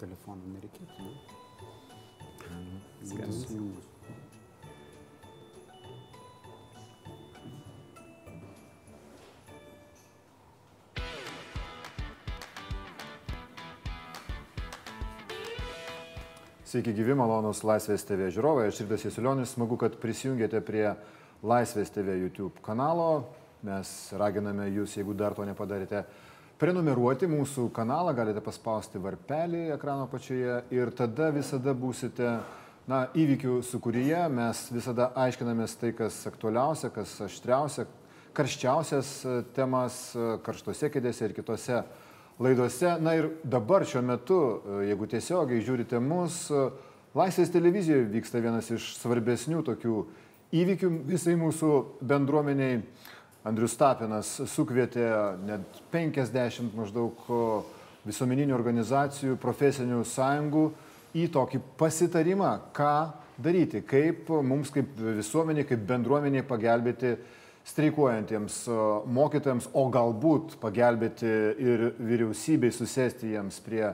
[0.00, 1.12] telefoną nereikėtų, ne?
[3.06, 3.44] Skambins.
[3.46, 3.92] Įsijungus.
[16.66, 20.88] Sveiki gyvi, malonus Laisvės TV žiūrovai, aš Irdas Jesulionis, smagu, kad prisijungėte prie
[21.46, 23.28] Laisvės TV YouTube kanalo.
[23.64, 26.02] Mes raginame jūs, jeigu dar to nepadarėte,
[26.60, 32.30] prenumeruoti mūsų kanalą, galite paspausti varpelį ekrano pačioje ir tada visada būsite
[32.88, 37.86] na, įvykių sukūryje, mes visada aiškinamės tai, kas aktualiausia, kas aštriausia,
[38.36, 41.82] karščiausias e, temas e, karštose kėdėse ir kitose
[42.40, 42.96] laidose.
[43.04, 46.44] Na ir dabar šiuo metu, e, jeigu tiesiogiai žiūrite mus,
[47.16, 50.00] Laisvės televizijoje vyksta vienas iš svarbesnių tokių
[50.52, 51.70] įvykių visai mūsų
[52.04, 52.82] bendruomeniai.
[53.46, 55.06] Andrius Tapinas sukvietė
[55.46, 57.20] net 50 maždaug
[58.06, 60.64] visuomeninių organizacijų, profesinių sąjungų
[61.16, 62.96] į tokį pasitarimą, ką
[63.38, 67.14] daryti, kaip mums kaip visuomeniai, kaip bendruomeniai pagelbėti
[67.66, 68.58] streikuojantiems
[69.14, 71.30] mokytojams, o galbūt pagelbėti
[71.62, 73.88] ir vyriausybei susėsti jiems prie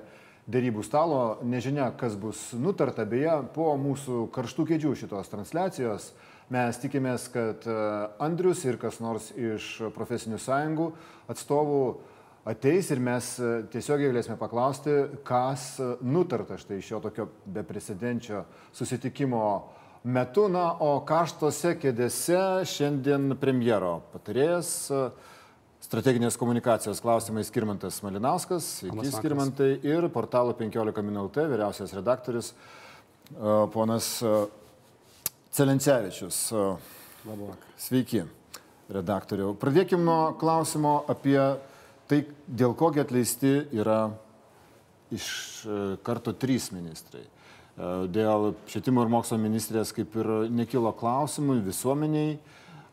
[0.53, 1.23] dėrybų stalo.
[1.45, 6.12] Nežinia, kas bus nutarta, beje, po mūsų karštų kėdžių šitos transliacijos
[6.50, 7.76] mes tikimės, kad e,
[8.22, 10.88] Andrius ir kas nors iš profesinių sąjungų
[11.32, 11.82] atstovų
[12.48, 19.44] ateis ir mes e, tiesiogiai galėsime paklausti, kas nutarta štai šio tokio beprecedenčio susitikimo
[20.02, 20.48] metu.
[20.52, 25.04] Na, o karštose kėdėse šiandien premjero patarėjas e,
[25.82, 29.16] strateginės komunikacijos klausimais Skirmantas Malinauskas, vakaras.
[29.18, 32.56] Skirmantai, ir portalo 15 minutai vyriausias redaktorius e,
[33.74, 34.34] ponas e,
[35.53, 36.36] Celencevičius.
[37.77, 38.22] Sveiki,
[38.89, 39.53] redaktoriau.
[39.61, 41.36] Pradėkime nuo klausimo apie
[42.08, 44.07] tai, dėl kogi atleisti yra
[45.12, 45.27] iš
[45.68, 45.77] e,
[46.08, 47.27] karto trys ministrai.
[47.27, 52.39] E, Dėl švietimo ir mokslo ministrės kaip ir nekilo klausimų visuomeniai,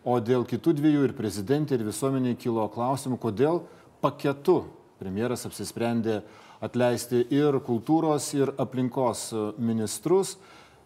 [0.04, 3.64] o dėl kitų dviejų ir prezidentė ir visuomeniai kilo klausimų, kodėl
[4.04, 4.66] paketu
[5.00, 6.20] premjeras apsisprendė
[6.60, 10.36] atleisti ir kultūros, ir aplinkos ministrus.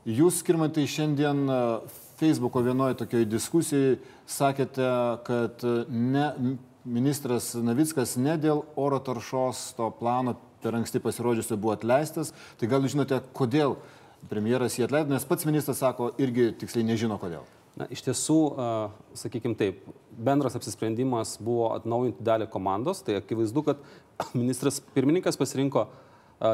[0.04, 1.58] Jūs, skirmantai, šiandien e,
[2.20, 3.94] Facebooko vienoje tokioje diskusijoje
[4.28, 4.88] sakėte,
[5.24, 6.26] kad e, ne,
[6.84, 12.34] ministras Navickas ne dėl oro taršos to plano per anksti pasirodžiusio buvo atleistas.
[12.60, 13.78] Tai gal žinote, kodėl
[14.28, 17.48] premjeras jį atleido, nes pats ministras sako, irgi tiksliai nežino kodėl.
[17.80, 18.38] Na, iš tiesų,
[19.18, 23.82] sakykime taip, bendras apsisprendimas buvo atnaujinti dalį komandos, tai akivaizdu, kad
[24.42, 26.03] ministras pirmininkas pasirinko a,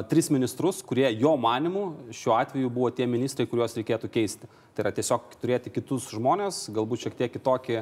[0.09, 4.50] tris ministrus, kurie jo manimų šiuo atveju buvo tie ministrai, kuriuos reikėtų keisti.
[4.77, 7.81] Tai yra tiesiog turėti kitus žmonės, galbūt šiek tiek kitokį,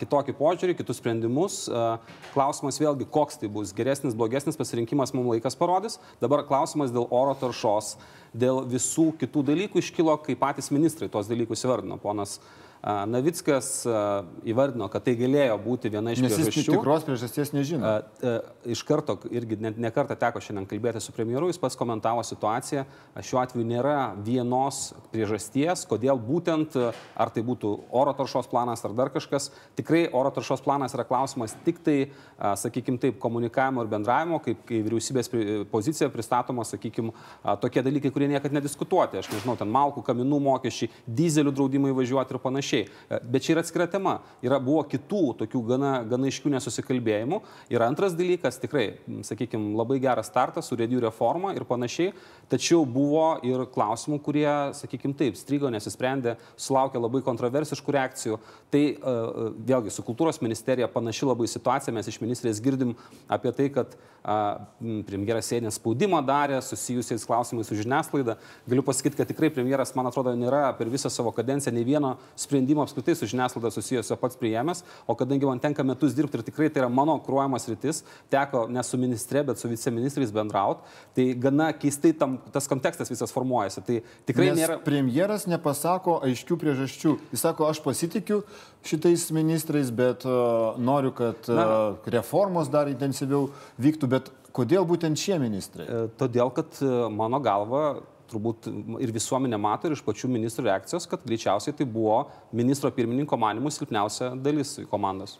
[0.00, 1.58] kitokį požiūrį, kitus sprendimus.
[2.32, 5.98] Klausimas vėlgi, koks tai bus, geresnis, blogesnis pasirinkimas mums laikas parodys.
[6.22, 7.98] Dabar klausimas dėl oro taršos,
[8.32, 12.00] dėl visų kitų dalykų iškilo, kai patys ministrai tos dalykus įvardino.
[12.00, 13.82] Ponas a, Navickas
[14.46, 16.74] įvardino, kad tai galėjo būti viena iš Nes jis priežasčių.
[16.76, 17.90] tikros priežasties nežino.
[18.62, 22.84] Iš karto irgi net ne kartą teko šiandien kalbėti su premjeru, jis pats komentavo situaciją.
[23.18, 26.76] Šiuo atveju nėra vienos priežasties, kodėl būtent,
[27.18, 29.50] ar tai būtų oro taršos planas ar dar kažkas.
[29.74, 31.96] Tikrai oro taršos planas yra klausimas tik tai,
[32.38, 35.32] sakykime taip, komunikavimo ir bendravimo, kaip kai vyriausybės
[35.74, 37.10] pozicija pristatoma, sakykime,
[37.58, 39.18] tokie dalykai, kurie niekada nediskutuoti.
[39.18, 42.66] Aš nežinau, ten malkų, kaminų mokesčiai, dizelių draudimai važiuoti ir panašiai.
[42.68, 44.18] A, Bet čia yra atskira tema.
[44.44, 47.40] Yra buvo kitų tokių gana, gana iškių nesusikalbėjimų.
[47.72, 48.86] Ir antras dalykas, tikrai,
[49.26, 52.12] sakykime, labai geras startas, urėdijų reforma ir panašiai.
[52.50, 54.48] Tačiau buvo ir klausimų, kurie,
[54.78, 58.40] sakykime, taip, strigo, nesisprendė, sulaukė labai kontroversiškų reakcijų.
[58.72, 61.94] Tai e, e, vėlgi su kultūros ministerija panaši labai situacija.
[61.96, 62.96] Mes iš ministrės girdim
[63.28, 63.98] apie tai, kad
[65.08, 68.36] premjeras sėdė spaudimą darė susijusiais klausimais su žiniasklaida.
[68.68, 72.57] Galiu pasakyti, kad tikrai premjeras, man atrodo, nėra per visą savo kadenciją nei vieno sprendimo
[72.82, 76.82] apskritai su žiniasklaida susijusio pats priėmęs, o kadangi man tenka metus dirbti ir tikrai tai
[76.82, 80.82] yra mano kruojamas rytis, teko ne su ministre, bet su viceministrais bendrauti,
[81.14, 83.84] tai gana keistai tam, tas kontekstas visas formuojasi.
[83.86, 84.78] Tai tikrai Nes nėra...
[84.84, 87.14] premjeras nepasako aiškių priežasčių.
[87.32, 88.42] Jis sako, aš pasitikiu
[88.86, 93.48] šitais ministrais, bet uh, noriu, kad uh, reformos dar intensyviau
[93.80, 95.84] vyktų, bet kodėl būtent šie ministrai?
[95.86, 96.80] E, Todėl, kad
[97.14, 98.00] mano galva
[98.30, 98.68] turbūt
[99.02, 102.22] ir visuomenė mato ir iš pačių ministrų reakcijos, kad greičiausiai tai buvo
[102.52, 105.38] ministro pirmininko manimų silpniausia dalis komandos.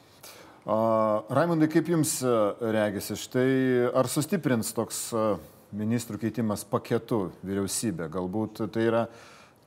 [0.68, 3.48] Raimondai, kaip jums uh, regisi, štai
[3.96, 5.38] ar sustiprins toks uh,
[5.72, 8.10] ministrų keitimas paketu vyriausybė?
[8.12, 9.06] Galbūt tai yra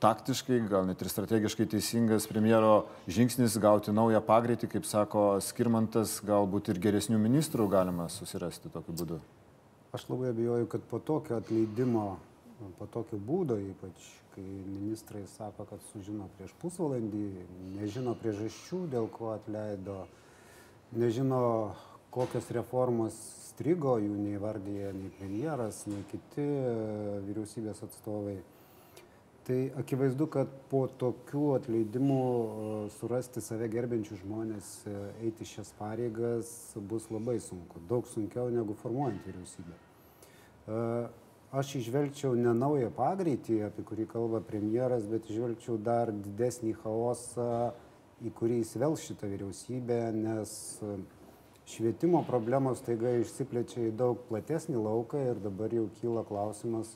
[0.02, 6.72] taktiškai, gal net ir strategiškai teisingas premjero žingsnis gauti naują pagreitį, kaip sako Skirmantas, galbūt
[6.72, 9.20] ir geresnių ministrų galima susirasti tokiu būdu.
[9.94, 12.16] Aš labai abejoju, kad po tokio atleidimo,
[12.78, 17.26] po tokio būdo, ypač kai ministrai sako, kad sužino prieš pusvalandį,
[17.76, 20.02] nežino priežasčių, dėl ko atleido,
[20.96, 21.42] nežino,
[22.12, 23.16] kokios reformos
[23.52, 26.72] strigo, jų neįvardyje nei premjeras, nei kiti e,
[27.26, 28.38] vyriausybės atstovai.
[29.42, 32.68] Tai akivaizdu, kad po tokių atleidimų e,
[32.98, 34.98] surasti save gerbiančių žmonės, e,
[35.28, 36.52] eiti šias pareigas
[36.88, 39.80] bus labai sunku, daug sunkiau negu formuojant vyriausybę.
[41.52, 47.74] Aš išvelgčiau ne naują pagreitį, apie kurį kalba premjeras, bet išvelgčiau dar didesnį chaosą,
[48.24, 50.54] į kurį įsivel šitą vyriausybę, nes
[51.68, 56.94] švietimo problemos taiga išsiplečia į daug platesnį lauką ir dabar jau kyla klausimas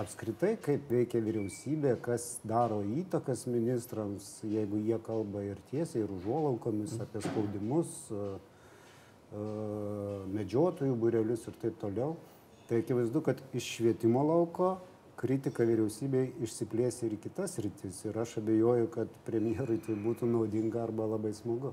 [0.00, 6.96] apskritai, kaip veikia vyriausybė, kas daro įtakas ministrams, jeigu jie kalba ir tiesiai, ir užuolaukomis
[7.04, 7.94] apie spaudimus,
[10.40, 12.14] medžiotojų būrelius ir taip toliau.
[12.70, 14.76] Tai akivaizdu, kad iš švietimo lauko
[15.18, 17.96] kritika vyriausybei išsiplės ir į kitas rytis.
[18.06, 21.72] Ir aš abejoju, kad premjerui tai būtų naudinga arba labai smagu.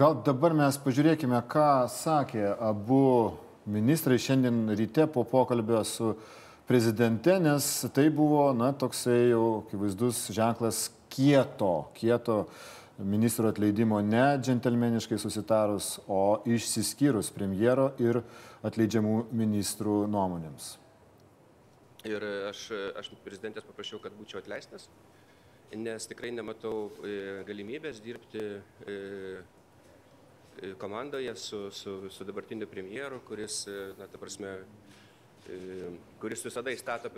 [0.00, 3.36] Gal dabar mes pažiūrėkime, ką sakė abu
[3.68, 6.14] ministrai šiandien ryte po pokalbio su
[6.64, 12.46] prezidente, nes tai buvo, na, toksai jau akivaizdus ženklas kieto, kieto
[12.98, 18.22] ministro atleidimo ne džentelmeniškai susitarus, o išsiskyrus premjero ir
[18.66, 20.72] atleidžiamų ministrų nuomonėms.
[22.08, 22.64] Ir aš,
[22.98, 24.88] aš prezidentės paprašiau, kad būčiau atleistas,
[25.74, 28.98] nes tikrai nematau e, galimybės dirbti e,
[30.62, 33.66] E, komandoje su, su, su dabartiniu premjeru, kuris,
[33.98, 34.56] na, ta prasme,
[36.20, 37.10] kuris visada įstato,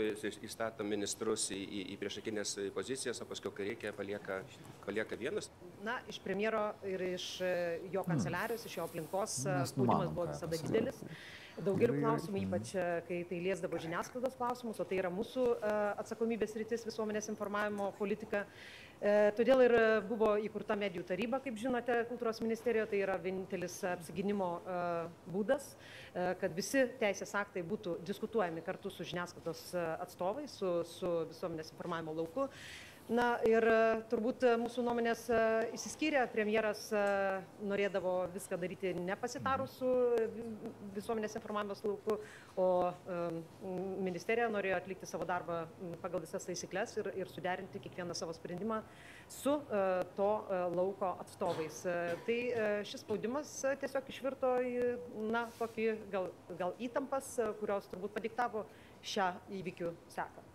[0.44, 4.40] įstato ministrus į, į, į priešakinės pozicijas, o paskui, kai reikia, palieka,
[4.86, 5.50] palieka vienas.
[5.86, 7.26] Na, iš premjero ir iš
[7.92, 9.40] jo kanceliarijos, iš jo aplinkos
[9.72, 11.02] spaudimas buvo visada didelis.
[11.60, 12.70] Daugeliu klausimų, ypač
[13.08, 15.48] kai tai liesdavo žiniasklaidos klausimus, o tai yra mūsų
[16.00, 18.46] atsakomybės rytis visuomenės informavimo politika.
[19.00, 19.72] E, todėl ir
[20.04, 24.74] buvo įkurta medijų taryba, kaip žinote, kultūros ministerijoje, tai yra vienintelis apsiginimo e,
[25.32, 29.62] būdas, e, kad visi teisės aktai būtų diskutuojami kartu su žiniasklaidos
[30.04, 32.50] atstovais, su, su visuomenės informavimo lauku.
[33.10, 35.24] Na ir e, turbūt e, mūsų nuomonės
[35.74, 36.82] įsiskyrė, e, premjeras
[37.66, 39.88] norėdavo viską daryti nepasitarus su
[40.94, 42.20] visuomenės informavimas lauku,
[42.54, 42.66] o
[44.04, 45.64] ministerija norėjo atlikti savo darbą
[46.04, 48.78] pagal visas taisyklės ir, ir suderinti kiekvieną savo sprendimą
[49.30, 49.56] su
[50.18, 50.30] to
[50.76, 51.82] lauko atstovais.
[52.28, 52.38] Tai
[52.86, 54.76] šis spaudimas tiesiog išvirto į,
[55.32, 56.30] na, tokį gal,
[56.62, 58.66] gal įtampas, kurios turbūt padiktavo
[59.02, 59.32] šią
[59.62, 60.49] įvykių seką.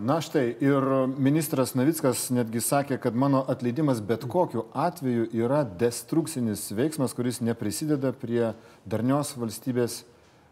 [0.00, 0.84] Na štai, ir
[1.18, 8.12] ministras Navickas netgi sakė, kad mano atleidimas bet kokiu atveju yra destrukcinis veiksmas, kuris neprisideda
[8.14, 8.52] prie
[8.86, 10.02] darnios valstybės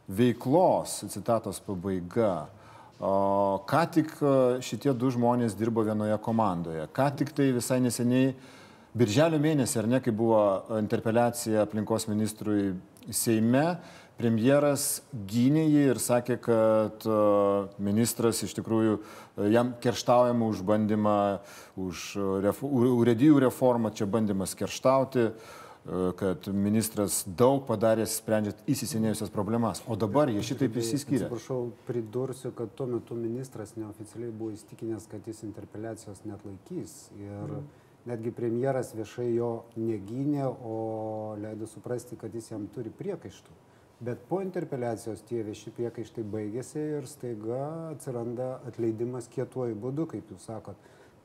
[0.08, 2.48] veiklos, citatos pabaiga.
[2.98, 4.14] Ką tik
[4.64, 8.32] šitie du žmonės dirbo vienoje komandoje, ką tik tai visai neseniai,
[8.96, 10.40] birželio mėnesį, ar ne, kai buvo
[10.80, 12.72] interpeliacija aplinkos ministrui
[13.12, 13.76] Seime,
[14.16, 17.18] premjeras gynė jį ir sakė, kad e,
[17.82, 21.18] ministras iš tikrųjų e, jam kerštaujama už bandymą,
[21.80, 22.08] už
[22.44, 25.32] refu, urėdijų reformą, čia bandymas kerštauti e,
[26.20, 31.26] kad ministras daug padarė sprendžiant įsisenėjusias problemas, o dabar jie šitaip išsiskyrė.
[31.26, 36.96] Atsiprašau, pridursiu, kad tuo metu ministras neoficialiai buvo įstikinęs, kad jis interpeliacijos net laikys.
[37.20, 37.68] Ir mm.
[38.08, 43.65] netgi premjeras viešai jo negynė, o leido suprasti, kad jis jam turi priekaištų.
[44.00, 47.62] Bet po interpeliacijos tie vieši priekaištai baigėsi ir staiga
[47.94, 50.76] atsiranda atleidimas kietuoju būdu, kaip jūs sakot.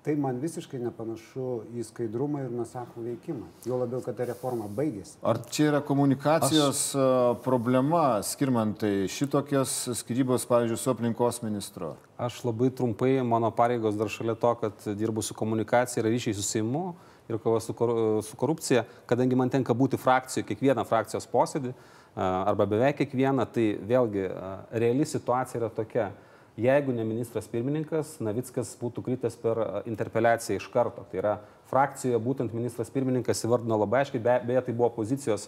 [0.02, 3.50] Tai man visiškai nepanašu į skaidrumą ir nusaklų veikimą.
[3.68, 5.20] Jo labiau, kad ta reforma baigėsi.
[5.20, 7.44] Ar čia yra komunikacijos Aš...
[7.44, 11.92] problema, skirmantai, šitokios skirybos, pavyzdžiui, su aplinkos ministru?
[12.16, 16.48] Aš labai trumpai, mano pareigos dar šalia to, kad dirbu su komunikacija ir ryšiai su
[16.48, 16.94] Seimu
[17.30, 21.76] ir kova su, kor su korupcija, kadangi man tenka būti frakcijoje, kiekvieną frakcijos posėdį
[22.16, 24.28] arba beveik kiekvieną, tai vėlgi
[24.72, 26.12] reali situacija yra tokia.
[26.60, 31.06] Jeigu ne ministras pirmininkas, Navickas būtų kritęs per interpeliaciją iš karto.
[31.08, 31.38] Tai yra
[31.72, 35.48] frakcijoje būtent ministras pirmininkas įvardino labai aiškiai, be, beje, tai buvo pozicijos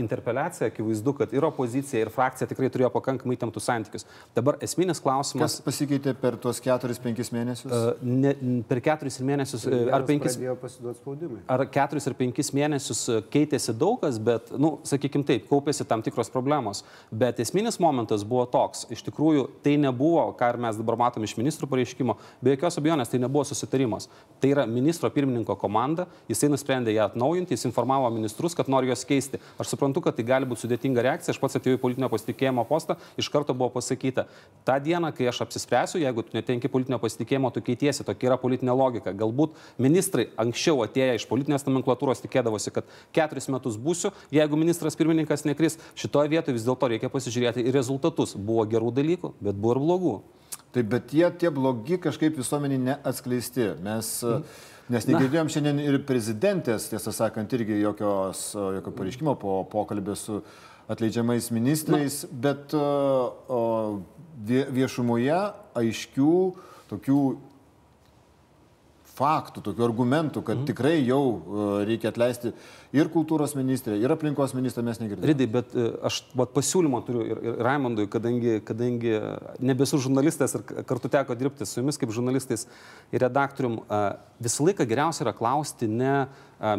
[0.00, 4.06] interpeliacija, akivaizdu, kad ir opozicija, ir frakcija tikrai turėjo pakankamai įtemptus santykius.
[4.36, 5.58] Dabar esminis klausimas.
[5.58, 7.72] Kas pasikeitė per tuos 4-5 mėnesius?
[7.72, 8.34] Uh, ne,
[8.68, 10.38] per 4 mėnesius ar 5
[11.50, 13.02] Ar 4 ar 5 mėnesius
[13.32, 16.84] keitėsi daugas, bet, na, nu, sakykime taip, kaupėsi tam tikros problemos.
[17.10, 18.86] Bet esminis momentas buvo toks.
[18.92, 23.12] Iš tikrųjų, tai nebuvo, ką ir mes dabar matome iš ministrų pareiškimo, be jokios abejonės
[23.12, 24.08] tai nebuvo susitarimas.
[24.40, 28.90] Tai yra ministro pirmininko pirmininko komanda, jisai nusprendė ją atnaujinti, jis informavo ministrus, kad nori
[28.90, 29.40] jos keisti.
[29.58, 32.96] Aš suprantu, kad tai gali būti sudėtinga reakcija, aš pats atėjau į politinio pasitikėjimo postą,
[33.20, 34.26] iš karto buvo pasakyta,
[34.68, 38.76] tą dieną, kai aš apsispręsiu, jeigu tu netenki politinio pasitikėjimo, tu keitiesi, tokia yra politinė
[38.76, 39.14] logika.
[39.16, 45.46] Galbūt ministrai anksčiau atėję iš politinės nomenklatūros tikėdavosi, kad keturis metus būsiu, jeigu ministras pirmininkas
[45.48, 48.36] nekris, šitoje vietoje vis dėlto reikia pasižiūrėti į rezultatus.
[48.36, 50.18] Buvo gerų dalykų, bet buvo ir blogų.
[50.70, 53.72] Taip, bet tie, tie blogi kažkaip visuomenį neatskleisti.
[53.82, 54.44] Mes, mm.
[54.90, 60.40] Nes negirdėjom šiandien ir prezidentės, tiesą sakant, irgi jokios, jokio pareiškimo po pokalbio su
[60.90, 62.40] atleidžiamais ministrais, Na.
[62.48, 64.00] bet o,
[64.74, 65.38] viešumoje
[65.78, 66.34] aiškių
[66.90, 67.20] tokių
[69.20, 70.66] faktų, tokių argumentų, kad mm.
[70.70, 71.22] tikrai jau
[71.86, 72.54] reikia atleisti
[72.96, 75.30] ir kultūros ministrė, ir aplinkos ministrė mes negirdėjome.
[75.30, 79.16] Ridai, bet e, aš vat, pasiūlymą turiu ir, ir Raimondui, kadangi, kadangi
[79.62, 82.66] nebesu žurnalistas ir kartu teko dirbti su jumis kaip žurnalistais
[83.12, 83.80] ir redaktorium,
[84.42, 86.14] visą laiką geriausia yra klausti ne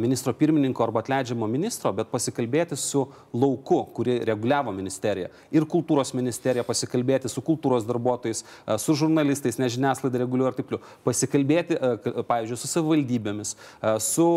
[0.02, 5.32] ministro pirmininko arba atleidžiamo ministro, bet pasikalbėti su lauku, kuri reguliavo ministeriją.
[5.56, 8.44] Ir kultūros ministerija, pasikalbėti su kultūros darbuotojais,
[8.84, 10.84] su žurnalistais, ne žiniasklaida reguliuoja ir taip toliau.
[11.08, 11.80] Pasikalbėti,
[12.28, 13.56] pavyzdžiui, su savivaldybėmis,
[14.04, 14.30] su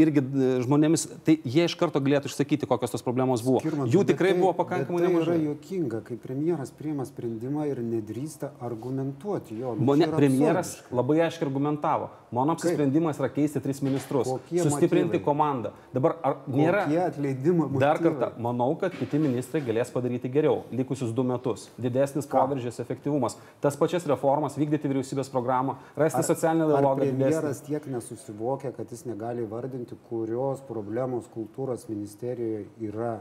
[0.00, 0.26] irgi
[0.66, 3.60] žmonėmis nes tai jie iš karto galėtų išsakyti, kokios tos problemos buvo.
[3.62, 5.34] Skirmantas, Jų tikrai tai, buvo pakankamai tai nemažai.
[5.34, 9.74] Tai yra juokinga, kai premjeras priima sprendimą ir nedrįsta argumentuoti jo.
[9.78, 10.98] Nu, ne, premjeras absurdiška.
[11.00, 12.10] labai aiškiai argumentavo.
[12.34, 15.24] Mano apsisprendimas yra keisti tris ministrus, Kokie sustiprinti motyvai?
[15.24, 15.70] komandą.
[15.94, 16.80] Dabar ar nėra...
[16.88, 17.68] Kokie atleidimo?
[17.78, 21.68] Dar kartą, manau, kad kiti ministrai galės padaryti geriau, likusius du metus.
[21.78, 23.38] Didesnis proveržės efektyvumas.
[23.62, 27.06] Tas pačias reformas, vykdyti vyriausybės programą, rasti ar, socialinį dialogą.
[27.06, 33.20] Premjeras tiek nesusivokia, kad jis negali vardinti, kurios problemos kultūros ministerijoje yra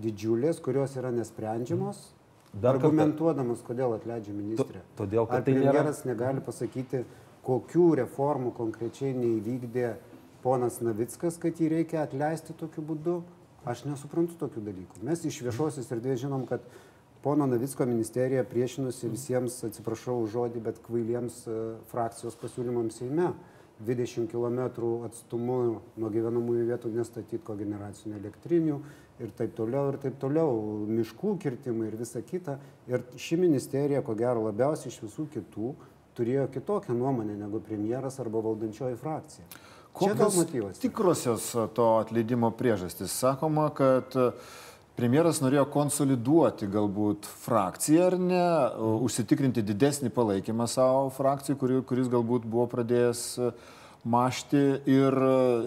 [0.00, 2.10] didžiulės, kurios yra nesprendžiamos.
[2.50, 4.80] Dar argumentuodamas, kodėl atleidžia ministrė.
[4.98, 5.84] Todėl, kad Ar tai nėra...
[6.08, 7.04] negali pasakyti,
[7.50, 9.94] kokių reformų konkrečiai neįvykdė
[10.44, 13.20] ponas Navickas, kad jį reikia atleisti tokiu būdu?
[13.68, 15.02] Aš nesuprantu tokių dalykų.
[15.04, 16.62] Mes iš viešosios erdvės žinom, kad
[17.24, 21.56] pono Navicko ministerija priešinosi visiems, atsiprašau žodį, bet kvailiems e,
[21.90, 23.32] frakcijos pasiūlymams Seime.
[23.80, 24.58] 20 km
[25.06, 25.54] atstumu
[25.96, 28.74] nuo gyvenamųjų vietų nestatyti kogeneracinių elektrinių
[29.24, 30.50] ir taip toliau, ir taip toliau,
[30.88, 32.58] miškų kirtimai ir visa kita.
[32.92, 35.72] Ir ši ministerija, ko gero, labiausiai iš visų kitų
[36.20, 39.46] turėjo kitokią nuomonę negu premjeras arba valdančioji frakcija.
[39.92, 40.36] Kokios
[40.78, 43.10] tikrosios to atleidimo priežastys?
[43.10, 44.14] Sakoma, kad
[45.00, 48.44] premjeras norėjo konsoliduoti galbūt frakciją ar ne,
[49.06, 53.24] užsitikrinti didesnį palaikymą savo frakcijai, kuri, kuris galbūt buvo pradėjęs
[54.04, 55.16] mašti ir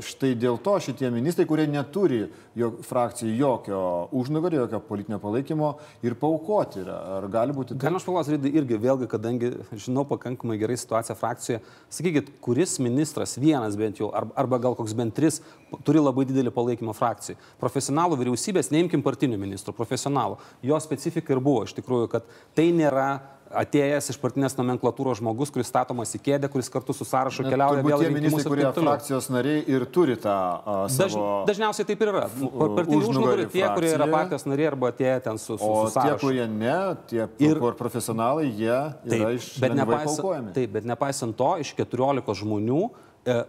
[0.01, 2.23] štai dėl to šitie ministrai, kurie neturi
[2.57, 3.81] jo, frakcijai jokio
[4.15, 5.73] užnugario, jokio politinio palaikymo
[6.05, 6.97] ir paukoti yra.
[7.19, 7.83] Ar gali būti taip?
[7.83, 11.61] Galima aš paklausti irgi, vėlgi, kadangi žinau pakankamai gerai situaciją frakcijoje,
[11.93, 15.41] sakykit, kuris ministras, vienas bent jau, arba gal koks bent tris,
[15.85, 17.37] turi labai didelį palaikymą frakcijai.
[17.61, 20.41] Profesionalų vyriausybės, neimkim partinių ministrų, profesionalų.
[20.65, 23.11] Jo specifika ir buvo iš tikrųjų, kad tai nėra
[23.61, 28.05] atėjęs iš partinės nomenklatūros žmogus, kuris statomas į kėdę, kuris kartu su sąrašu keliauja vėl
[28.07, 31.05] į ministrai, kurie frakcijos nariai ir turi tą uh, savo...
[31.05, 32.25] Daž, dažniausiai taip ir yra.
[32.33, 36.17] Partiniai užnugarį tie, kurie yra partijos nariai arba atėję ten su, su, su sąrašu.
[36.17, 36.77] tie, kurie ne,
[37.09, 39.49] tie ir, profesionalai, jie taip, yra iš...
[39.63, 42.83] Bet nepaisant, taip, bet nepaisant to, iš 14 žmonių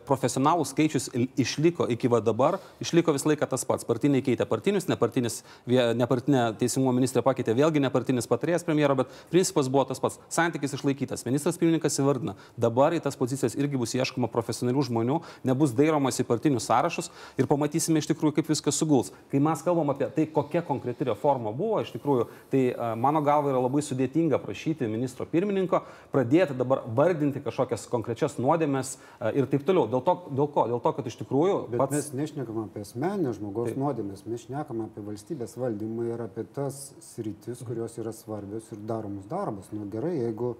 [0.06, 1.08] profesionalų skaičius
[1.40, 3.86] išliko iki va dabar, išliko visą laiką tas pats.
[3.86, 9.86] Partiniai keitė partinius, nepartinis, nepartinė teisingumo ministrė pakeitė vėlgi nepartinis patarėjas premjero, bet principas buvo
[9.88, 10.20] tas pats.
[10.32, 11.26] Santykis išlaikytas.
[11.26, 12.36] Ministras pirmininkas įvardina.
[12.60, 17.50] Dabar į tas pozicijas irgi bus ieškoma profesionalių žmonių, nebus dairomas į partinius sąrašus ir
[17.50, 19.10] pamatysime iš tikrųjų, kaip viskas suguls.
[19.32, 22.62] Kai mes kalbam apie tai, kokia konkreti reforma buvo, iš tikrųjų, tai
[23.00, 25.82] mano galva yra labai sudėtinga prašyti ministro pirmininko
[26.14, 28.96] pradėti dabar vardinti kažkokias konkrečias nuodėmės
[29.34, 29.88] ir taip taip toliau.
[29.88, 30.66] Dėl, to, dėl ko?
[30.68, 31.56] Dėl to, kad iš tikrųjų...
[31.72, 31.94] Bet pats...
[31.96, 33.80] mes nešnekam apie asmenę žmogaus taip.
[33.80, 39.26] nuodėmės, mes šnekam apie valstybės valdymą ir apie tas sritis, kurios yra svarbios ir daromus
[39.30, 39.70] darbus.
[39.72, 40.54] Na nu, gerai, jeigu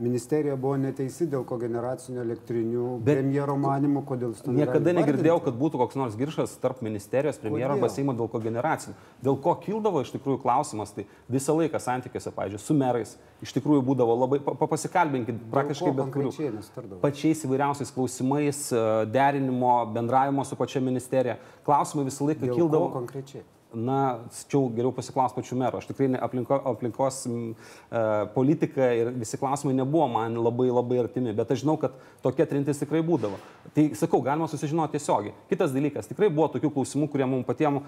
[0.00, 5.80] ministerija buvo neteisi dėl kogeneracinių elektrinių, Bet premjero manimų, kodėl to Niekada negirdėjau, kad būtų
[5.82, 8.96] koks nors giršas tarp ministerijos, premjero arba Seimo dėl kogeneracinių.
[9.24, 13.14] Dėl ko kildavo iš tikrųjų klausimas, tai visą laiką santykiuose, pavyzdžiui, su merais,
[13.44, 16.98] iš tikrųjų būdavo labai, pa, pasikalbinkit praktiškai bet kuriuo.
[17.04, 21.38] Pačiais įvairiausiais klausimais, e, derinimo, bendravimo su pačia ministerija.
[21.66, 22.92] Klausimai visą laiką dėl kildavo.
[22.96, 24.18] Konkrečiai na,
[24.50, 25.80] čia geriau pasiklaus pačių merų.
[25.80, 27.52] Aš tikrai aplinko, aplinkos m,
[27.90, 28.02] e,
[28.34, 32.82] politika ir visi klausimai nebuvo man labai labai artimi, bet aš žinau, kad tokia trintis
[32.82, 33.38] tikrai būdavo.
[33.74, 35.34] Tai sakau, galima susižinoti tiesiogiai.
[35.50, 37.86] Kitas dalykas, tikrai buvo tokių klausimų, kurie mums patiems,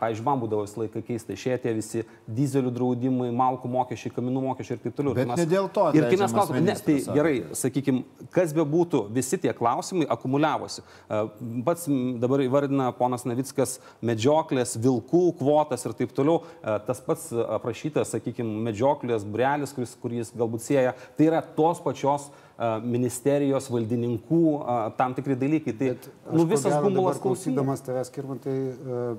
[0.00, 4.78] pavyzdžiui, man būdavo visą laiką keista, išėję tie visi dizelių draudimai, malkų mokesčiai, kaminų mokesčiai
[4.78, 5.14] ir taip toliau.
[5.14, 8.02] Bet Ir ne dėl to Ir kai mes klausome, ne, tai gerai, sakykime,
[8.34, 10.82] kas be būtų, visi tie klausimai akumuliavosi.
[10.82, 11.22] E,
[11.66, 11.86] Pats
[12.22, 16.42] dabar įvardina ponas Navickas medžioklės, vilkų kvotas ir taip toliau.
[16.60, 22.30] E, Tas pats aprašytas, sakykime, medžioklės brelis, kuris, kuris galbūt sieja, tai yra tos pačios
[22.30, 25.76] e, ministerijos valdininkų e, tam tikri dalykai.
[25.80, 25.92] Tai
[26.32, 28.56] nu, visas gumulas Klausydamas tavęs, Kirmantai,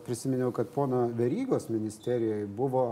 [0.08, 2.86] prisiminiau, kad pono Verygos ministerijoje buvo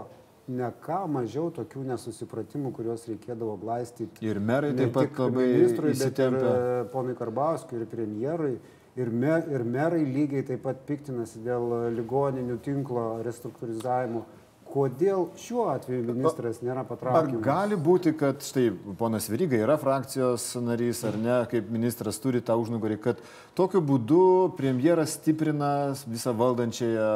[0.50, 4.24] ne ką mažiau tokių nesusipratimų, kuriuos reikėdavo glaistyti.
[4.26, 6.50] Ir merai taip pat labai ministrui, bet ir įsitempę.
[6.50, 8.56] e, ponui Karbauskui, ir premjerui.
[8.98, 14.26] Ir, me, ir merai lygiai taip pat piktinasi dėl ligoninių tinklo restruktūrizavimo.
[14.70, 17.42] Kodėl šiuo atveju ministras nėra Ar patraukiamas?
[17.42, 18.68] gali būti, kad štai
[19.00, 23.24] ponas Vyryga yra frakcijos narys ar ne, kaip ministras turi tą užnugarį, kad
[23.58, 24.26] tokiu būdu
[24.60, 27.10] premjeras stiprina visą valdančiąją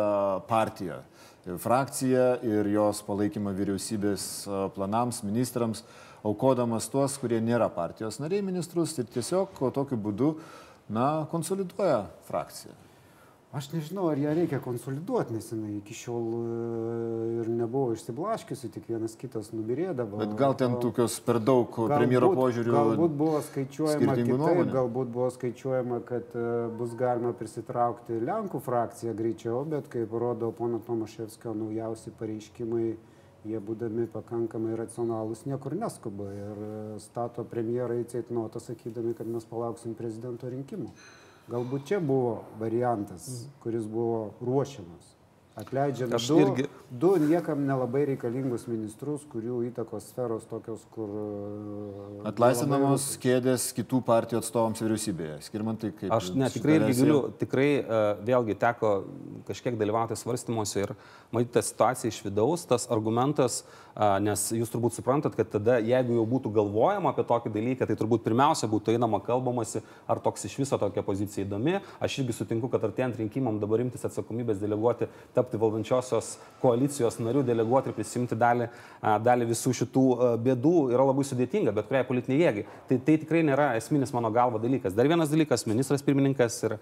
[0.49, 1.03] partiją,
[1.61, 4.25] frakciją ir jos palaikymą vyriausybės
[4.73, 5.85] planams, ministrams,
[6.25, 10.33] aukodamas tuos, kurie nėra partijos nariai ministrus ir tiesiog tokiu būdu,
[10.89, 12.73] na, konsoliduoja frakciją.
[13.53, 16.45] Aš nežinau, ar ją reikia konsoliduoti, nes jinai iki šiol e,
[17.43, 20.17] ir nebuvo išsiblaškiusi, tik vienas kitas nubirėdavo.
[20.23, 22.73] Bet gal ten tokios per daug Galbūt- premjero požiūrių.
[22.73, 26.47] Galbūt buvo skaičiuojama kitaip, galbūt buvo skaičiuojama, kad e,
[26.79, 32.95] bus galima prisitraukti Lenkų frakciją greičiau, bet kaip rodo pono Tomaševskio naujausi pareiškimai,
[33.47, 36.71] jie būdami pakankamai racionalūs niekur neskuba ir e,
[37.03, 40.91] stato premjerą į ceitnotą, sakydami, kad mes palauksim prezidento rinkimų.
[41.51, 45.12] Galbūt čia buvo variantas, kuris buvo ruošiamas.
[45.53, 51.11] Atleidžiame du, irgi- du niekam nelabai reikalingus ministrus, kurių įtakos sferos tokios, kur...
[51.13, 55.35] e, Atlaisvinamos kėdės kitų partijų atstovams vyriausybėje.
[55.45, 56.09] Skirmantai kaip.
[56.17, 58.95] Aš ne, tikrai irgi galiu, tikrai uh, vėlgi teko
[59.45, 60.95] kažkiek dalyvauti svarstymuose ir
[61.29, 63.61] matyti tą situaciją iš vidaus, tas argumentas,
[63.93, 68.23] nes jūs turbūt suprantat, kad tada, jeigu jau būtų galvojama apie tokį dalyką, tai turbūt
[68.25, 71.77] pirmiausia būtų einama kalbamasi, ar toks iš viso tokia pozicija įdomi.
[72.01, 77.91] Aš irgi sutinku, kad artėjant rinkimam dabar imtis atsakomybės deleguoti, tapti valdančiosios koalicijos narių, deleguoti
[77.91, 82.41] ir prisimti dalį, uh, dalį visų šitų uh, bėdų yra labai sudėtinga, bet kuriai politiniai
[82.47, 82.65] jėgai.
[82.89, 84.97] Tai, tai tikrai nėra esminis mano galva dalykas.
[84.97, 86.79] Dar vienas dalykas, ministras pirmininkas ir,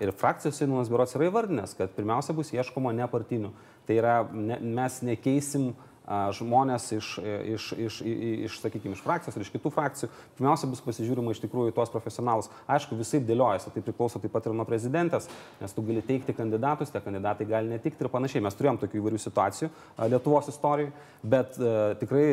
[0.00, 3.52] ir frakcijos sėdimas biuros yra įvardinęs, kad pirmiausia bus ieškoma nepartinių.
[3.88, 8.18] Tai yra, ne, mes nekeisim a, žmonės iš, iš, iš, iš,
[8.48, 10.08] iš sakykime, iš frakcijos ir iš kitų frakcijų.
[10.38, 12.48] Pirmiausia bus pasižiūrima iš tikrųjų į tuos profesionalus.
[12.70, 15.28] Aišku, visai dėliojasi, tai priklauso taip pat ir nuo prezidentės,
[15.60, 18.44] nes tu gali teikti kandidatus, tie kandidatai gali netikti ir panašiai.
[18.46, 19.70] Mes turėjom tokių įvairių situacijų
[20.08, 20.92] Lietuvos istorijoje,
[21.22, 22.26] bet a, tikrai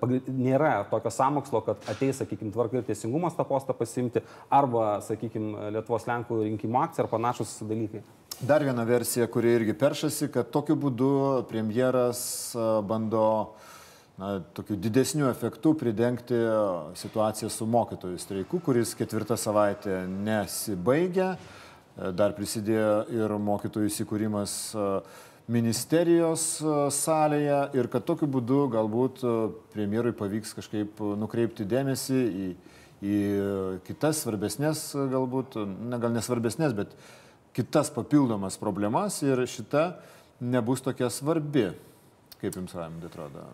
[0.00, 5.70] pagri- nėra tokio samokslo, kad ateis, sakykime, tvarka ir teisingumas tą postą pasimti, arba, sakykime,
[5.78, 8.02] Lietuvos Lenkų rinkimų akcija ar panašus dalykai.
[8.40, 11.10] Dar viena versija, kuri irgi peršasi, kad tokiu būdu
[11.50, 12.22] premjeras
[12.88, 13.26] bando
[14.18, 16.38] na, tokiu didesniu efektu pridengti
[16.98, 21.34] situaciją su mokytojų streiku, kuris ketvirtą savaitę nesibaigia.
[21.36, 24.56] E, Dar prisidėjo ir mokytojų įsikūrimas
[25.52, 26.44] ministerijos
[26.94, 29.24] salėje ir kad tokiu būdu galbūt
[29.74, 32.52] premjerui pavyks kažkaip nukreipti dėmesį į,
[33.02, 33.16] į
[33.88, 35.58] kitas svarbesnės, galbūt,
[35.90, 36.94] na gal nesvarbesnės, bet
[37.52, 39.88] kitas papildomas problemas ir šita
[40.40, 41.68] nebus tokia svarbi.
[42.40, 43.44] Kaip jums, Raimundai, atrodo?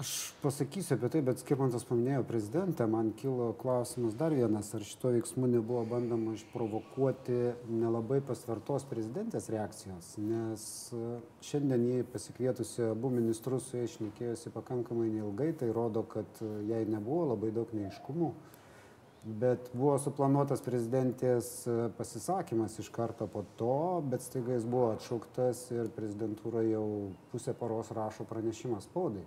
[0.00, 5.10] Aš pasakysiu apie tai, bet Skirmantas paminėjo prezidentę, man kilo klausimas dar vienas, ar šito
[5.12, 7.36] veiksmu nebuvo bandoma išprovokuoti
[7.68, 10.64] nelabai pasvertos prezidentės reakcijos, nes
[11.44, 17.34] šiandien jį pasikvietusi abu ministrus su jais šnekėjosi pakankamai neilgai, tai rodo, kad jai nebuvo
[17.34, 18.32] labai daug neiškumų.
[19.26, 25.64] Bet buvo suplanuotas prezidentės e, pasisakymas iš karto po to, bet staiga jis buvo atšauktas
[25.74, 26.84] ir prezidentūra jau
[27.32, 29.24] pusę paros rašo pranešimą spaudai.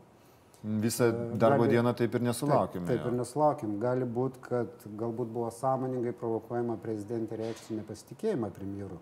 [0.64, 1.10] Visą
[1.40, 2.88] darbo gali- dieną taip ir nesulaukime.
[2.88, 3.76] Taip, taip ir nesulaukėm.
[3.80, 9.00] Gali būti, kad galbūt buvo sąmoningai provokuojama prezidentė reikšti nepasitikėjimą premjeru.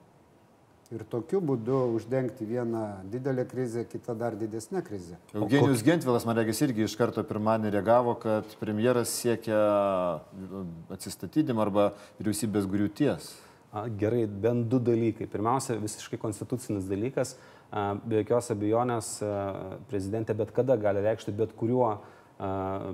[0.88, 5.18] Ir tokiu būdu uždengti vieną didelę krizę, kitą dar didesnę krizę.
[5.36, 9.58] Eugenijus Gentvilas, man regis, irgi iš karto pirmadienį reagavo, kad premjeras siekia
[10.96, 11.90] atsistatydimą arba
[12.22, 13.28] vyriausybės griūties.
[13.76, 15.28] A, Gerai, bent du dalykai.
[15.28, 17.36] Pirmiausia, visiškai konstitucinis dalykas.
[17.68, 19.10] A, Be jokios abejonės
[19.92, 21.98] prezidentė bet kada gali reikšti bet kuriuo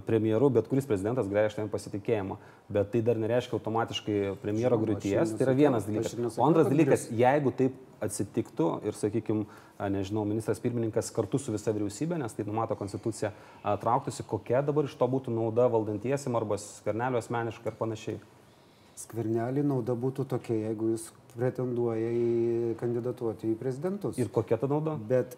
[0.05, 2.37] premjeru bet kuris prezidentas gali išreikšti jam pasitikėjimą.
[2.71, 5.33] Bet tai dar nereiškia automatiškai premjero griūties.
[5.35, 6.37] Tai yra vienas dalykas.
[6.39, 9.45] O antras dalykas, jeigu taip atsitiktų ir, sakykime,
[9.91, 13.33] nežinau, ministras pirmininkas kartu su visa vyriausybė, nes tai numato konstitucija,
[13.83, 18.21] trauktųsi, kokia dabar iš to būtų nauda valdantiesim arba skernelio asmeniškai ir panašiai.
[19.03, 24.19] Skvernelį nauda būtų tokia, jeigu jis pretenduoja į kandidatuoti į prezidentus.
[24.21, 24.93] Ir kokia ta nauda?
[25.09, 25.33] Bet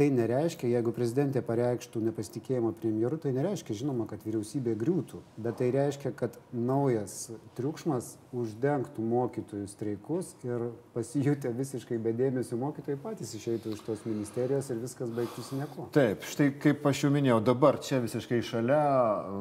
[0.00, 5.68] tai nereiškia, jeigu prezidentė pareikštų nepasitikėjimą premjeru, tai nereiškia, žinoma, kad vyriausybė griūtų, bet tai
[5.74, 7.16] reiškia, kad naujas
[7.58, 14.80] triukšmas uždengtų mokytojų streikus ir pasijutę visiškai bedėmėsių mokytojai patys išeitų iš tos ministerijos ir
[14.80, 15.90] viskas baigtųsi nieko.
[15.92, 18.82] Taip, štai kaip aš jau minėjau, dabar čia visiškai šalia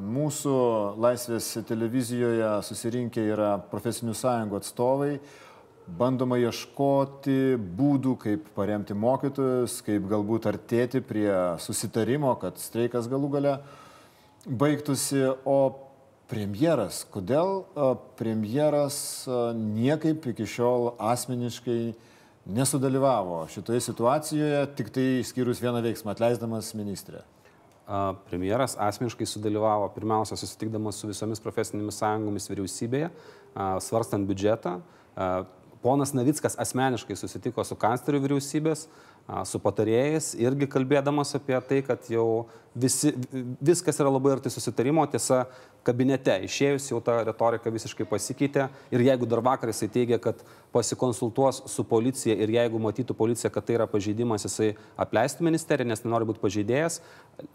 [0.03, 0.57] mūsų
[0.99, 5.13] Laisvės televizijoje susirinkę yra profesinių sąjungų atstovai
[5.97, 11.29] bandoma ieškoti būdų, kaip paremti mokytojus, kaip galbūt artėti prie
[11.63, 13.53] susitarimo, kad streikas galų gale
[14.45, 15.57] baigtųsi, o
[16.29, 17.63] premjeras, kodėl
[18.19, 19.25] premjeras
[19.57, 21.81] niekaip iki šiol asmeniškai
[22.49, 27.25] nesudalyvavo šitoje situacijoje, tik tai išskyrus vieną veiksmą, atleisdamas ministrę?
[28.29, 33.09] Premjeras asmeniškai sudalyvavo pirmiausia susitikdamas su visomis profesinėmis sąjungomis vyriausybėje,
[33.81, 34.77] svarstant biudžetą
[35.81, 38.87] Ponas Navickas asmeniškai susitiko su kancleriu vyriausybės,
[39.45, 43.13] su patarėjais, irgi kalbėdamas apie tai, kad jau visi,
[43.61, 45.45] viskas yra labai arti susitarimo, tiesa,
[45.85, 50.41] kabinete išėjus jau ta retorika visiškai pasikeitė ir jeigu dar vakar jisai teigia, kad
[50.75, 56.03] pasikonsultuos su policija ir jeigu matytų policija, kad tai yra pažeidimas, jisai apleistų ministeriją, nes
[56.03, 56.99] nenori būti pažeidėjas,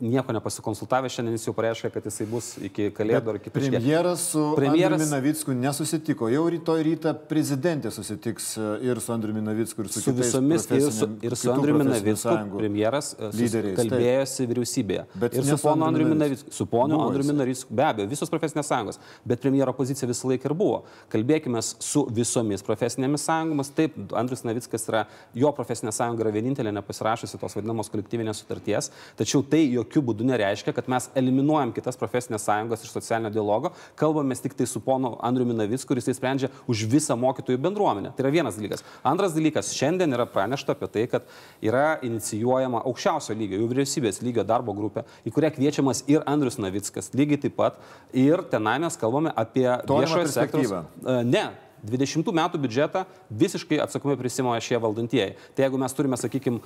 [0.03, 3.77] nieko nepasikonsultavęs, šiandien jis jau pareiškia, kad jisai bus iki kalėdų ar kažkiek.
[3.77, 9.85] Premjeras su premjeras Navicku nesusitiko, jau rytoj rytą prezidentė susitiks e, ir su Andriu Navicku,
[9.85, 14.51] ir su, su visomis, ir su, ir su Andriu Navicku, premjeras e, lyderiais, kalbėjosi taip.
[14.53, 15.05] vyriausybėje.
[15.25, 19.01] Bet ir su ponu Andriu Navicku, su ponu Andriu Navicku, be abejo, visos profesinės sąjungos,
[19.25, 20.83] bet premjero pozicija visą laiką ir buvo.
[21.13, 23.73] Kalbėkime su visomis profesinėmis sąjungomis.
[23.79, 29.43] Taip, Andrius Navickas yra, jo profesinė sąjunga yra vienintelė nepasirašusi tos vadinamos kolektyvinės sutarties, tačiau
[29.47, 34.57] tai jokių būdų nereiškia, kad mes eliminuojam kitas profesinės sąjungos iš socialinio dialogo, kalbame tik
[34.59, 38.13] tai su ponu Andriu Minavicku, kuris tai sprendžia už visą mokytojų bendruomenę.
[38.17, 38.83] Tai yra vienas dalykas.
[39.07, 41.29] Antras dalykas, šiandien yra pranešta apie tai, kad
[41.63, 47.13] yra inicijuojama aukščiausio lygio, jau vyriausybės lygio darbo grupė, į kurią kviečiamas ir Andrius Navickas,
[47.15, 47.79] lygiai taip pat.
[48.13, 50.91] Ir tenai mes kalbame apie viešojo sektoriaus.
[51.25, 51.49] Ne,
[51.85, 55.37] 20 metų biudžetą visiškai atsakomai prisimoja šie valdantieji.
[55.55, 56.61] Tai jeigu mes turime, sakykime,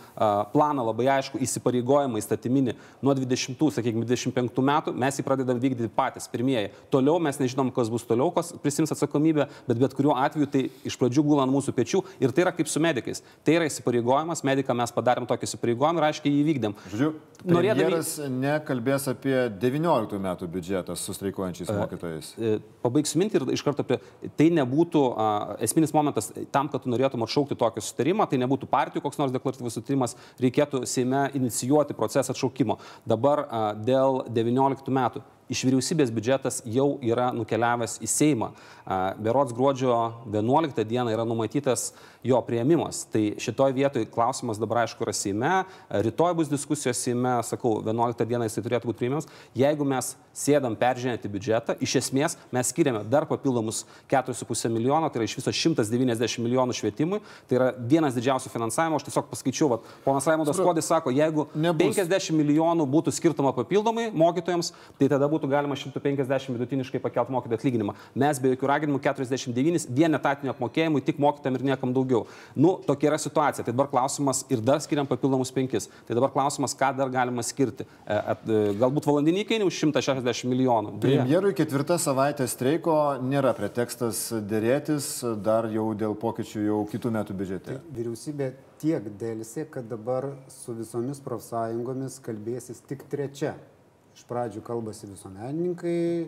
[0.52, 6.28] planą labai aišku, įsipareigojimą įstatyminį nuo 20, sakykime, 25 metų, mes jį pradedam vykdyti patys,
[6.30, 6.72] pirmieji.
[6.92, 10.98] Toliau mes nežinom, kas bus toliau, kas prisims atsakomybę, bet bet kuriuo atveju tai iš
[11.00, 13.22] pradžių gula ant mūsų pečių ir tai yra kaip su medikais.
[13.46, 16.76] Tai yra įsipareigojimas, medikam mes padarėm tokį įsipareigojimą ir aiškiai jį vykdėm.
[16.92, 17.12] Žiūrėjau,
[17.54, 22.32] norėdamas nekalbės apie 19 metų biudžetą su streikuojančiais mokytojais.
[22.38, 24.00] E, pabaigsiu mintį ir iš karto apie
[24.38, 25.04] tai nebūtų
[25.64, 29.78] esminis momentas tam, kad tu norėtum atšaukti tokį sutarimą, tai nebūtų partijų koks nors deklaratyvus
[29.78, 32.78] sutarimas, reikėtų Seime inicijuoti procesą atšaukimo.
[33.08, 33.46] Dabar
[33.86, 38.52] dėl 19 metų iš vyriausybės biudžetas jau yra nukeliavęs į Seimą.
[39.20, 39.96] Berots gruodžio
[40.32, 41.92] 11 dieną yra numatytas
[42.24, 43.04] jo prieimimas.
[43.12, 45.52] Tai šitoje vietoje klausimas dabar aišku yra Seime,
[45.88, 49.28] rytoj bus diskusijos Seime, sakau, 11 dieną jisai turėtų būti priimimas.
[49.56, 55.28] Jeigu mes sėdam peržiūrėti biudžetą, iš esmės mes skiriame dar papildomus 4,5 milijono, tai yra
[55.28, 60.26] iš viso 190 milijonų švietimui, tai yra vienas didžiausių finansavimo, aš tiesiog paskaičiau, vat, ponas
[60.30, 61.94] Raimondas Kodis sako, jeigu Nebus.
[61.98, 67.94] 50 milijonų būtų skirtama papildomai mokytojams, tai tada būtų galima 150 vidutiniškai pakelti mokytojų atlyginimą.
[68.18, 72.24] Mes be jokių raginimų 49 vien etatinio apmokėjimui tik mokytojams ir niekam daugiau.
[72.56, 73.66] Nu, tokia yra situacija.
[73.66, 75.88] Tai dabar klausimas ir dar skiriam papildomus 5.
[76.08, 77.86] Tai dabar klausimas, ką dar galima skirti.
[78.06, 80.96] E, e, galbūt valandinį įkainį už 160 milijonų.
[81.02, 85.10] Premjerui ketvirtą savaitę streiko nėra pretekstas dėrėtis
[85.44, 87.78] dar jau dėl pokyčių jau kitų metų biudžete.
[87.78, 93.56] Tai vyriausybė tiek dėlsi, kad dabar su visomis profsąjungomis kalbėsis tik trečia.
[94.18, 96.26] Iš pradžių kalbasi visuomenininkai,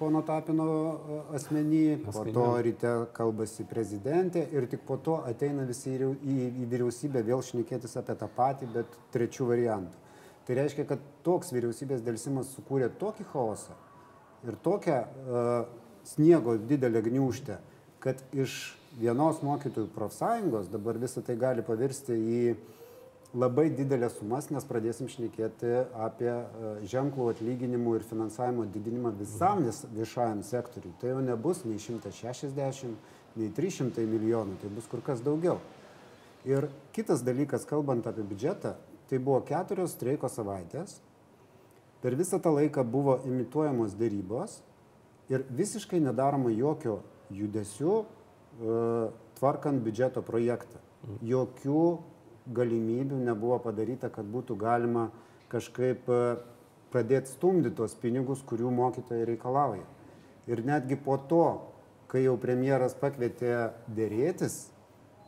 [0.00, 5.92] pono Tapino e, asmenį, po to ryte kalbasi prezidentė ir tik po to ateina visi
[5.94, 10.02] į, į, į vyriausybę vėl šnekėtis apie tą patį, bet trečių variantų.
[10.48, 13.78] Tai reiškia, kad toks vyriausybės dėlsimas sukūrė tokį chaosą
[14.48, 15.52] ir tokią uh,
[16.10, 17.60] sniego didelę gniužtę,
[18.02, 18.56] kad iš
[18.98, 22.79] vienos mokytojų profsąjungos dabar visą tai gali pavirsti į uh,
[23.34, 25.72] labai didelės sumas, nes pradėsim šnekėti
[26.06, 29.62] apie e, ženklų atlyginimų ir finansavimo didinimą visam
[29.94, 30.94] viešajam sektoriui.
[31.00, 32.96] Tai jau nebus nei 160,
[33.38, 35.60] nei 300 milijonų, tai bus kur kas daugiau.
[36.48, 38.74] Ir kitas dalykas, kalbant apie biudžetą,
[39.10, 41.00] tai buvo keturios streiko savaitės,
[42.00, 44.60] Per visą tą laiką buvo imituojamos dėrybos
[45.28, 47.02] ir visiškai nedaroma jokio
[47.36, 48.04] judesių e,
[49.36, 50.80] tvarkant biudžeto projektą.
[51.24, 51.82] Jokių
[52.46, 55.08] galimybių nebuvo padaryta, kad būtų galima
[55.52, 56.20] kažkaip e,
[56.92, 59.86] pradėti stumdyti tos pinigus, kurių mokytojai reikalauja.
[60.50, 61.44] Ir netgi po to,
[62.10, 64.70] kai jau premjeras pakvietė dėrėtis,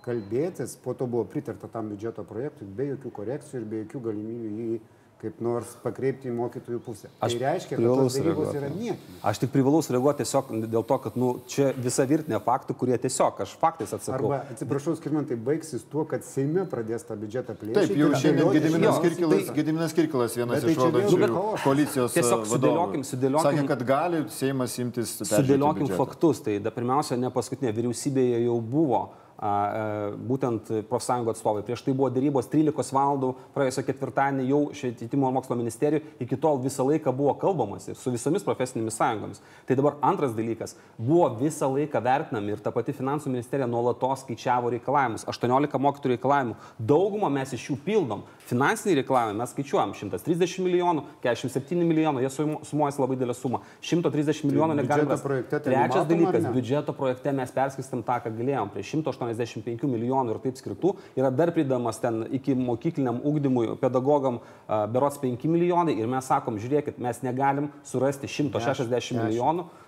[0.03, 4.51] kalbėtis, po to buvo pritarta tam biudžeto projektui be jokių korekcijų ir be jokių galimybių
[4.59, 4.81] jį
[5.23, 7.09] kaip nors pakreipti į mokytojų pusę.
[7.23, 9.21] Aš tai reiškia, kad tos darybos yra niekinis.
[9.31, 13.39] Aš tik privalau sureaguoti tiesiog dėl to, kad nu, čia visa virtinė faktų, kurie tiesiog
[13.45, 14.33] aš faktais atsakau.
[14.33, 17.79] Arba, atsiprašau, skirmantai baigsis tuo, kad Seime pradės tą biudžetą plėsti.
[17.79, 21.31] Taip, jau šiandien Gediminas Kirkilas, tai, Gediminas Kirkilas vienas tai iš valdančiųjų
[21.63, 22.19] koalicijos.
[22.19, 23.63] Tiesiog sudėliokim, sudėliokim.
[23.63, 25.17] Sakė, kad gali Seimas imtis.
[25.23, 26.43] Sudėliokim faktus.
[26.43, 29.05] Tai da, pirmiausia, ne paskutinė vyriausybėje jau buvo
[29.43, 31.65] būtent profsąjungų atstovai.
[31.67, 36.61] Prieš tai buvo dėrybos 13 valandų praėjusio ketvirtadienį jau švietimo ir mokslo ministerijų, iki tol
[36.63, 39.43] visą laiką buvo kalbamasi su visomis profesinėmis sąjungomis.
[39.67, 44.71] Tai dabar antras dalykas, buvo visą laiką vertinami ir ta pati finansų ministerija nuolatos skaičiavo
[44.77, 48.23] reikalavimus, 18 mokytojų reikalavimų, daugumą mes iš jų pildom.
[48.47, 52.31] Finansiniai reikalavimai mes skaičiuojam 130 milijonų, 47 milijonų, jie
[52.69, 53.63] sumuojasi labai didelę sumą.
[53.83, 55.19] 130 milijonų negalime.
[55.51, 60.59] Trečias dalykas, biudžeto projekte mes perskistam tą, ką galėjom, prie 180 85 milijonų ir taip
[60.61, 66.59] skirtų, yra dar pridamas ten iki mokykliniam ugdymui pedagogam berots 5 milijonai ir mes sakom,
[66.61, 69.69] žiūrėkit, mes negalim surasti 160 10, milijonų.
[69.69, 69.83] 10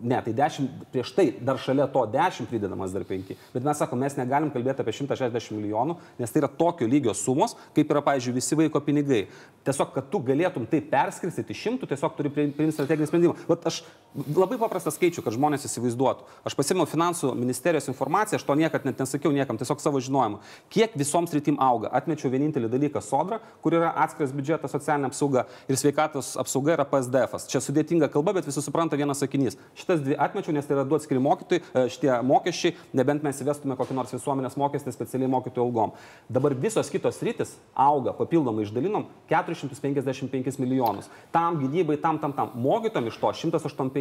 [0.00, 3.34] Ne, tai 10, prieš tai dar šalia to 10 pridedamas dar 5.
[3.52, 7.52] Bet mes sakom, mes negalim kalbėti apie 160 milijonų, nes tai yra tokio lygio sumos,
[7.76, 9.26] kaip yra, pavyzdžiui, visi vaiko pinigai.
[9.68, 13.36] Tiesiog, kad tu galėtum tai perskirstyti šimtų, tiesiog turi priimti strateginį sprendimą.
[13.50, 13.82] Vat aš
[14.14, 16.26] labai paprastą skaičių, kad žmonės įsivaizduotų.
[16.46, 20.40] Aš pasimiau finansų ministerijos informaciją, aš to niekad net nesakiau niekam, tiesiog savo žinojimu.
[20.72, 21.92] Kiek visoms rytim auga?
[21.94, 27.32] Atmečiau vienintelį dalyką- sodra, kur yra atskiras biudžetas, socialinė apsauga ir sveikatos apsauga yra PSDF.
[27.32, 27.48] -as.
[27.48, 29.56] Čia sudėtinga kalba, bet visi supranta vienas sakinys.
[29.74, 33.76] Šitas dvi atmečiau, nes tai yra du atskiri mokytojai, e, šitie mokesčiai, nebent mes įvestume
[33.76, 35.92] kokį nors visuomenės mokestį specialiai mokytojų algom.
[36.28, 41.08] Dabar visos kitos rytis auga, papildomai išdalinom 455 milijonus.
[41.32, 42.50] Tam gynybai, tam, tam, tam.
[42.54, 43.99] Mokytom iš to 185.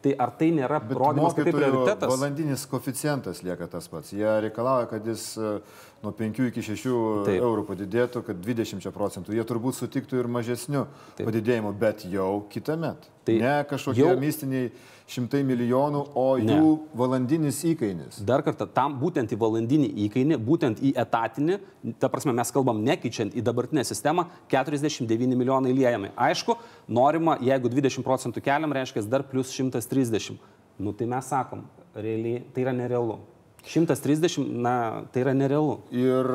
[0.00, 2.12] Tai ar tai nėra rodymas, kad tai prioritetas?
[2.12, 4.14] Valandinis koficijantas lieka tas pats.
[4.16, 5.58] Jie reikalauja, kad jis uh,
[6.02, 6.92] nuo 5 iki 6
[7.26, 7.42] Taip.
[7.42, 9.34] eurų padidėtų, kad 20 procentų.
[9.36, 10.86] Jie turbūt sutiktų ir mažesniu
[11.18, 11.26] Taip.
[11.28, 13.12] padidėjimu, bet jau kitą metą.
[13.28, 14.14] Tai ne kažkokie jau...
[14.20, 14.70] mistiniai
[15.10, 16.54] šimtai milijonų, o ne.
[16.54, 18.20] jų valandinis įkainis.
[18.26, 21.58] Dar kartą, tam būtent į valandinį įkainį, būtent į etatinį,
[22.00, 26.12] ta prasme mes kalbam nekeičiant į dabartinę sistemą, 49 milijonai liejami.
[26.14, 26.56] Aišku,
[26.88, 30.38] norima, jeigu 20 procentų keliam, reiškia dar plus 130.
[30.80, 33.18] Nu tai mes sakom, realiai tai yra nerealu.
[33.64, 35.80] 130, na, tai yra nerealu.
[35.92, 36.30] Ir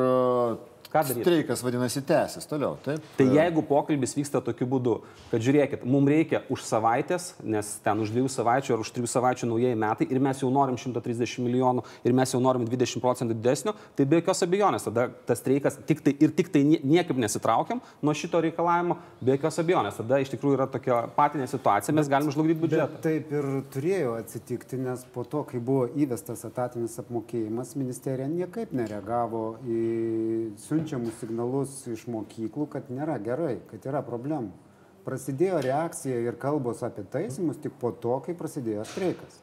[0.90, 1.24] ką daryti?
[1.24, 3.04] Streikas vadinasi tęsis toliau, taip?
[3.18, 4.96] Tai jeigu pokalbis vyksta tokiu būdu,
[5.30, 9.50] kad žiūrėkit, mums reikia už savaitės, nes ten už dviejų savaičių ar už trijų savaičių
[9.50, 13.74] naujieji metai ir mes jau norim 130 milijonų ir mes jau norim 20 procentų didesnio,
[13.98, 18.14] tai be jokios abejonės, tada tas streikas tik tai ir tik tai niekaip nesitraukiam nuo
[18.16, 22.62] šito reikalavimo, be jokios abejonės, tada iš tikrųjų yra tokia patinė situacija, mes galim žlugdyti
[22.62, 23.02] biudžetą.
[23.04, 29.44] Taip ir turėjo atsitikti, nes po to, kai buvo įvestas etatinis apmokėjimas, ministerija niekaip nereagavo
[29.66, 29.82] į
[30.62, 34.52] siunčiamą siunčiamus signalus iš mokyklų, kad nėra gerai, kad yra problemų.
[35.06, 39.40] Prasidėjo reakcija ir kalbos apie taisimus tik po to, kai prasidėjo streikas.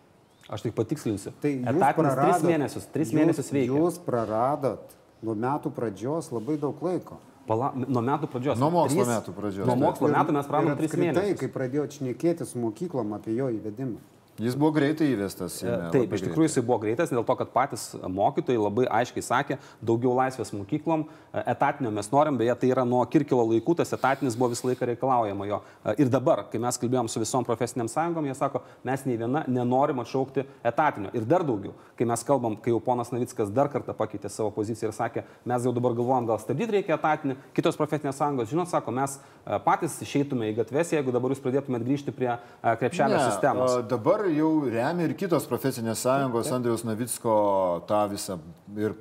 [0.52, 1.32] Aš tik patikslinsiu.
[1.42, 3.78] Tai Etatinis tris mėnesius, tris jūs, mėnesius veikia.
[3.80, 7.20] Jūs praradot nuo metų pradžios labai daug laiko.
[7.48, 8.60] Pala, nuo metų pradžios.
[8.60, 9.68] Nuo mokslo tris, metų pradžios.
[9.68, 11.30] Nuo mokslo metų mes praradome tris mėnesius.
[11.32, 14.04] Tai, kai pradėjo šnekėti su mokyklom apie jo įvedimą.
[14.42, 15.60] Jis buvo greitai įvestas.
[15.62, 19.58] Jame, Taip, iš tikrųjų jisai buvo greitas, dėl to, kad patys mokytojai labai aiškiai sakė,
[19.86, 21.04] daugiau laisvės mokyklom,
[21.44, 25.50] etatinio mes norim, beje, tai yra nuo Kirkilo laikų, tas etatinis buvo visą laiką reikalaujama
[25.52, 25.60] jo.
[26.02, 30.02] Ir dabar, kai mes kalbėjom su visom profesiniam sąjungom, jie sako, mes nei viena nenorim
[30.02, 31.14] atšaukti etatinio.
[31.14, 34.90] Ir dar daugiau, kai mes kalbam, kai jau ponas Navickas dar kartą pakeitė savo poziciją
[34.90, 38.96] ir sakė, mes jau dabar galvojam, gal stabdyti reikia etatinį, kitos profesinės sąjungos, žinot, sako,
[38.98, 39.20] mes
[39.66, 42.32] patys išeitume į gatves, jeigu dabar jūs pradėtumėt grįžti prie
[42.64, 43.78] krepšelio ne, sistemos.
[43.92, 48.40] Dabar dabar jau remia ir kitos profesinės sąjungos Andriaus Navicko tą visą
[48.78, 48.96] ir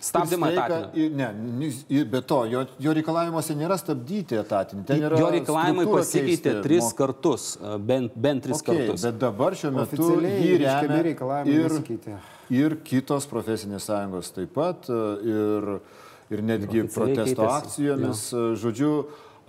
[0.00, 1.06] Stabdymą etatinį.
[1.12, 4.96] Ne, be to, jo, jo reikalavimuose nėra stabdyti etatinį.
[5.20, 6.94] Jo reikalavimai pasikeitė tris mok...
[6.96, 7.48] kartus,
[7.84, 9.04] bent, bent tris okay, kartus.
[9.04, 11.02] Bet dabar šiuo metu jį remia
[11.52, 11.76] ir,
[12.62, 15.68] ir kitos profesinės sąjungos taip pat, ir,
[16.32, 17.50] ir netgi protesto keitėsi.
[17.58, 18.24] akcijomis.
[18.32, 18.46] Jo.
[18.64, 18.94] Žodžiu,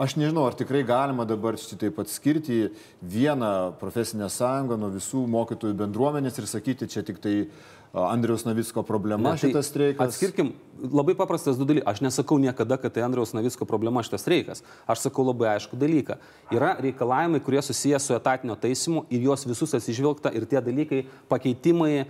[0.01, 2.71] Aš nežinau, ar tikrai galima dabar šitaip atskirti
[3.05, 7.35] vieną profesinę sąjungą nuo visų mokytojų bendruomenės ir sakyti, čia tik tai
[7.93, 10.15] Andriaus Navicko problema ne, tai šitas streikas?
[10.15, 11.91] Atskirkim, labai paprastas du dalykai.
[11.91, 14.63] Aš nesakau niekada, kad tai Andriaus Navicko problema šitas streikas.
[14.89, 16.17] Aš sakau labai aišku dalyką.
[16.53, 22.05] Yra reikalavimai, kurie susijęs su etatinio taisimu ir juos visus atsižvelgta ir tie dalykai, pakeitimai,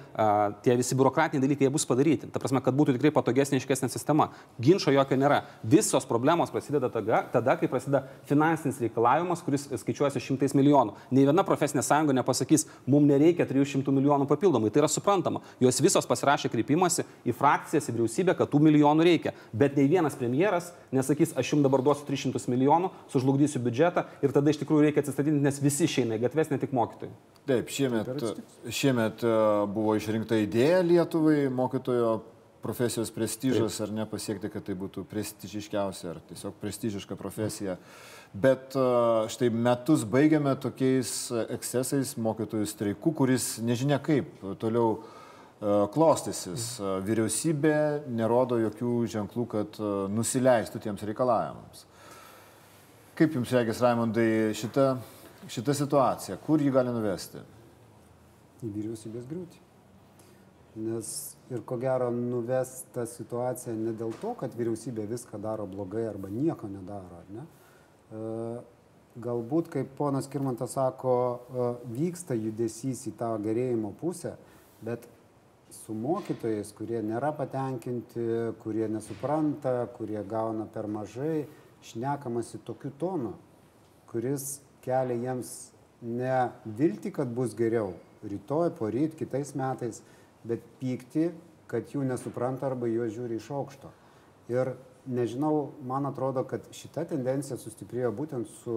[0.63, 2.29] tie visi biurokratiniai dalykai, jie bus padaryti.
[2.31, 4.29] Ta prasme, kad būtų tikrai patogesnė, iškesnė sistema.
[4.61, 5.41] Ginčio jokio nėra.
[5.63, 10.95] Visos problemos prasideda tada, tada kai prasideda finansinis reikalavimas, kuris skaičiuojasi šimtais milijonų.
[11.11, 14.71] Ne viena profesinė sąjunga nepasakys, mums nereikia 300 milijonų papildomai.
[14.71, 15.43] Tai yra suprantama.
[15.61, 19.33] Jos visos pasirašė kreipimąsi į frakcijas, į vyriausybę, kad tų milijonų reikia.
[19.53, 24.53] Bet nei vienas premjeras nesakys, aš jums dabar duosiu 300 milijonų, sužlugdysiu biudžetą ir tada
[24.53, 27.13] iš tikrųjų reikia atsistatydinti, nes visi išeina į gatves, ne tik mokytojai.
[27.49, 28.11] Taip, šiemet,
[28.69, 29.37] šiemet e,
[29.73, 32.19] buvo išrinkta idėja Lietuvai mokytojo
[32.61, 33.87] profesijos prestižas Taip.
[33.87, 37.77] ar nepasiekti, kad tai būtų prestižiškiausia ar tiesiog prestižiška profesija.
[38.33, 38.83] Bet e,
[39.33, 44.29] štai metus baigiame tokiais ekscesais mokytojų streikų, kuris nežinia kaip
[44.61, 45.01] toliau
[45.93, 46.75] klostysis.
[46.81, 47.75] E, vyriausybė
[48.09, 51.85] nerodo jokių ženklų, kad e, nusileistų tiems reikalavimams.
[53.17, 54.95] Kaip Jums reikės, Raimondai, šita,
[55.51, 57.43] šita situacija, kur jį gali nuvesti?
[58.65, 59.61] Į vyriausybės griūtį.
[60.81, 61.13] Nes
[61.51, 66.31] ir ko gero nuves tą situaciją ne dėl to, kad vyriausybė viską daro blogai arba
[66.31, 67.43] nieko nedaro, ar ne?
[69.21, 71.15] Galbūt, kaip ponas Kirmantas sako,
[71.91, 74.37] vyksta judesys į tą gerėjimo pusę,
[74.79, 75.03] bet
[75.73, 78.23] su mokytojais, kurie nėra patenkinti,
[78.63, 81.45] kurie nesupranta, kurie gauna per mažai,
[81.87, 83.33] šnekamasi tokiu tonu,
[84.11, 90.01] kuris kelia jiems ne vilti, kad bus geriau rytoj, poryt, kitais metais,
[90.45, 91.31] bet pykti,
[91.71, 93.91] kad jų nesupranta arba juos žiūri iš aukšto.
[94.51, 94.73] Ir
[95.07, 98.75] nežinau, man atrodo, kad šita tendencija sustiprėjo būtent su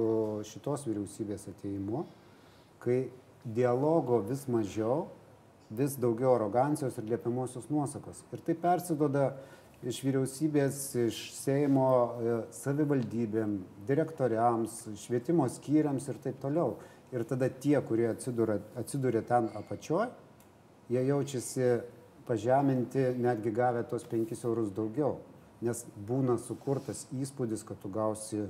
[0.49, 2.05] šitos vyriausybės ateimu,
[2.85, 3.09] kai
[3.45, 5.09] dialogo vis mažiau,
[5.79, 8.23] vis daugiau arogancijos ir liepiamosios nuosakos.
[8.33, 9.29] Ir tai persidoda
[9.85, 13.59] iš vyriausybės, iš Seimo e, savivaldybėm,
[13.89, 16.79] direktoriams, švietimo skyriams ir taip toliau.
[17.15, 20.09] Ir tada tie, kurie atsiduria, atsiduria ten apačioje,
[20.91, 21.69] jie jaučiasi
[22.27, 25.19] pažeminti, netgi gavę tos 5 eurus daugiau.
[25.65, 28.49] Nes būna sukurtas įspūdis, kad tu gausi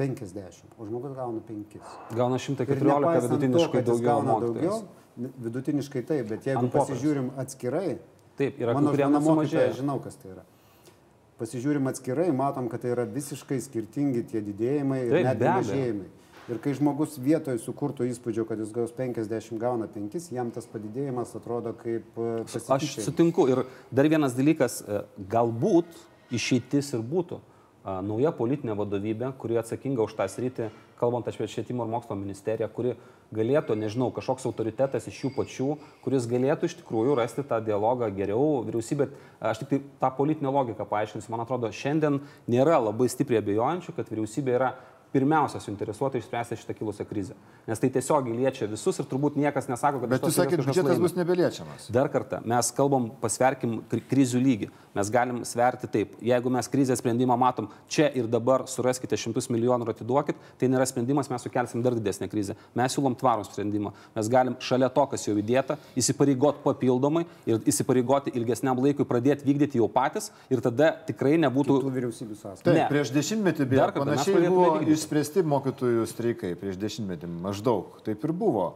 [0.00, 1.76] 50, o žmogus gauna 5.
[2.16, 4.24] Gauna 114 vidutiniškai to, daugiau.
[4.24, 4.80] Gauna daugiau
[5.16, 7.98] vidutiniškai taip, bet jeigu pasižiūrim atskirai,
[8.38, 10.46] taip, yra mano žmona mokytoja, žinau, kas tai yra.
[11.40, 16.08] Pasižiūrim atskirai, matom, kad tai yra visiškai skirtingi tie didėjimai ir net mažėjimai.
[16.50, 21.36] Ir kai žmogus vietoje sukurtų įspūdžio, kad jis gaus 50, gauna 5, jam tas padidėjimas
[21.38, 22.08] atrodo kaip...
[22.18, 23.46] E, Aš sutinku.
[23.52, 23.62] Ir
[23.94, 25.94] dar vienas dalykas, e, galbūt
[26.34, 27.38] išeitis ir būtų
[27.84, 30.68] nauja politinė vadovybė, kuri atsakinga už tą sritį,
[31.00, 32.96] kalbant apie švietimo ir mokslo ministeriją, kuri
[33.34, 35.68] galėtų, nežinau, kažkoks autoritetas iš jų pačių,
[36.04, 38.62] kuris galėtų iš tikrųjų rasti tą dialogą geriau.
[38.66, 39.10] Vyriausybė,
[39.52, 44.10] aš tik tai tą politinę logiką paaiškinsiu, man atrodo, šiandien nėra labai stipriai abejojančių, kad
[44.10, 44.72] vyriausybė yra
[45.12, 47.34] pirmiausia suinteresuota išspręsti šitą kilusią krizę.
[47.66, 50.12] Nes tai tiesiogiai liečia visus ir turbūt niekas nesako, kad...
[50.12, 51.88] Bet tu sakė, biudžetas bus nebeliečiamas.
[51.94, 54.70] Dar kartą, mes kalbam, pasverkim krizių lygį.
[54.94, 56.16] Mes galim sverti taip.
[56.24, 60.86] Jeigu mes krizės sprendimą matom čia ir dabar, suraskite šimtus milijonų ir atiduokit, tai nėra
[60.90, 62.56] sprendimas, mes sukelsim dar didesnę krizę.
[62.74, 63.92] Mes siūlom tvarų sprendimą.
[64.16, 69.78] Mes galim šalia to, kas jau įdėta, įsipareigoti papildomai ir įsipareigoti ilgesniam laikui pradėti vykdyti
[69.78, 71.78] jau patys ir tada tikrai nebūtų...
[71.86, 72.66] Vyriausybių sąskaitų.
[72.66, 77.96] Taip, prieš dešimtmetį beje, panašiai buvo išspręsti mokytojų streikai prieš dešimtmetį maždaug.
[78.04, 78.66] Taip ir buvo.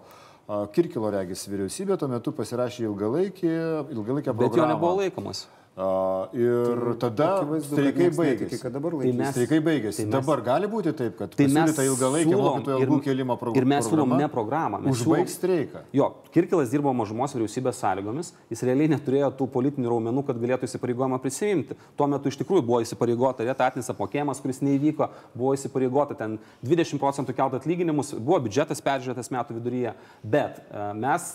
[0.76, 3.52] Kirkilo regis vyriausybė tuo metu pasirašė ilgalaikį,
[3.94, 4.48] ilgalaikę programą.
[4.50, 5.46] Bet jo nebuvo laikomas.
[5.74, 8.60] Uh, ir tada streikai baigėsi.
[8.62, 8.80] Tai
[9.18, 10.04] mes, streikai baigėsi.
[10.04, 13.58] Tai mes, dabar gali būti taip, kad tai mes ilgalaikį mokytojų algų kelimo programą.
[13.58, 14.78] Ir mes siūlom ne programą.
[14.92, 15.82] Užbaigs streiką.
[15.98, 21.18] Jo, Kirkilas dirbo mažumos vyriausybės sąlygomis, jis realiai neturėjo tų politinių raumenų, kad galėtų įsipareigojimą
[21.24, 21.74] prisimti.
[21.98, 27.34] Tuo metu iš tikrųjų buvo įsipareigota etatinis apmokėjimas, kuris neįvyko, buvo įsipareigota ten 20 procentų
[27.34, 29.96] kelt atlyginimus, buvo biudžetas peržiūrėtas metų viduryje.
[30.22, 31.26] Bet uh, mes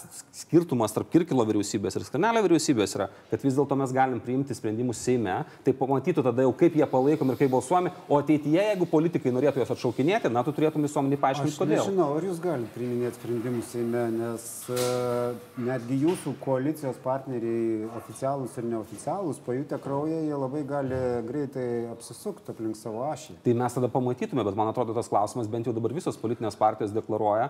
[0.45, 5.01] skirtumas tarp Kirkilo vyriausybės ir Skanelio vyriausybės yra, kad vis dėlto mes galim priimti sprendimus
[5.01, 9.33] Seime, tai pamatytų tada jau kaip jie palaikomi ir kaip balsuomi, o ateityje, jeigu politikai
[9.33, 11.81] norėtų juos atšaukinėti, na, tu turėtum visuomenį paaiškinti, kodėl.
[11.81, 18.57] Aš nežinau, ar jūs galite priiminėti sprendimus Seime, nes uh, netgi jūsų koalicijos partneriai, oficialūs
[18.59, 23.39] ir neoficialūs, pajutę kraują, jie labai gali greitai apsisukti aplink savo ašį.
[23.45, 26.93] Tai mes tada pamatytume, bet man atrodo tas klausimas bent jau dabar visos politinės partijos
[26.95, 27.49] deklaruoja,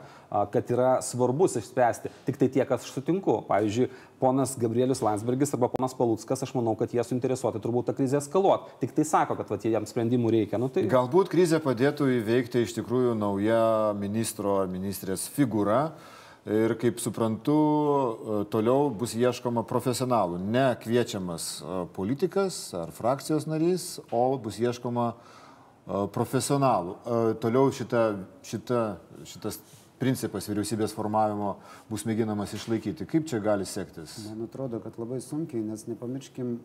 [0.54, 2.14] kad yra svarbus išspręsti.
[2.28, 3.40] Tik tai tie, kas aš sutinku.
[3.50, 3.90] Pavyzdžiui,
[4.20, 8.78] ponas Gabrielius Landsbergis arba ponas Palutskas, aš manau, kad jie suinteresuoti turbūt tą krizę eskaluoti.
[8.84, 10.62] Tik tai sako, kad vat, jiems sprendimų reikia.
[10.62, 10.86] Nu, tai...
[10.92, 13.64] Galbūt krizę padėtų įveikti iš tikrųjų nauja
[13.98, 15.84] ministro ar ministrės figūra
[16.48, 20.40] Ir kaip suprantu, e, toliau bus ieškoma profesionalų.
[20.40, 25.18] Ne kviečiamas e, politikas ar frakcijos narys, o bus ieškoma e,
[26.16, 26.96] profesionalų.
[27.44, 28.04] Toliau šita,
[28.48, 28.82] šita,
[29.28, 29.60] šitas
[30.00, 31.56] principas vyriausybės formavimo
[31.90, 33.08] bus mėginamas išlaikyti.
[33.10, 34.18] Kaip čia gali sektis?
[34.32, 36.58] Man atrodo, kad labai sunkiai, nes nepamirškim,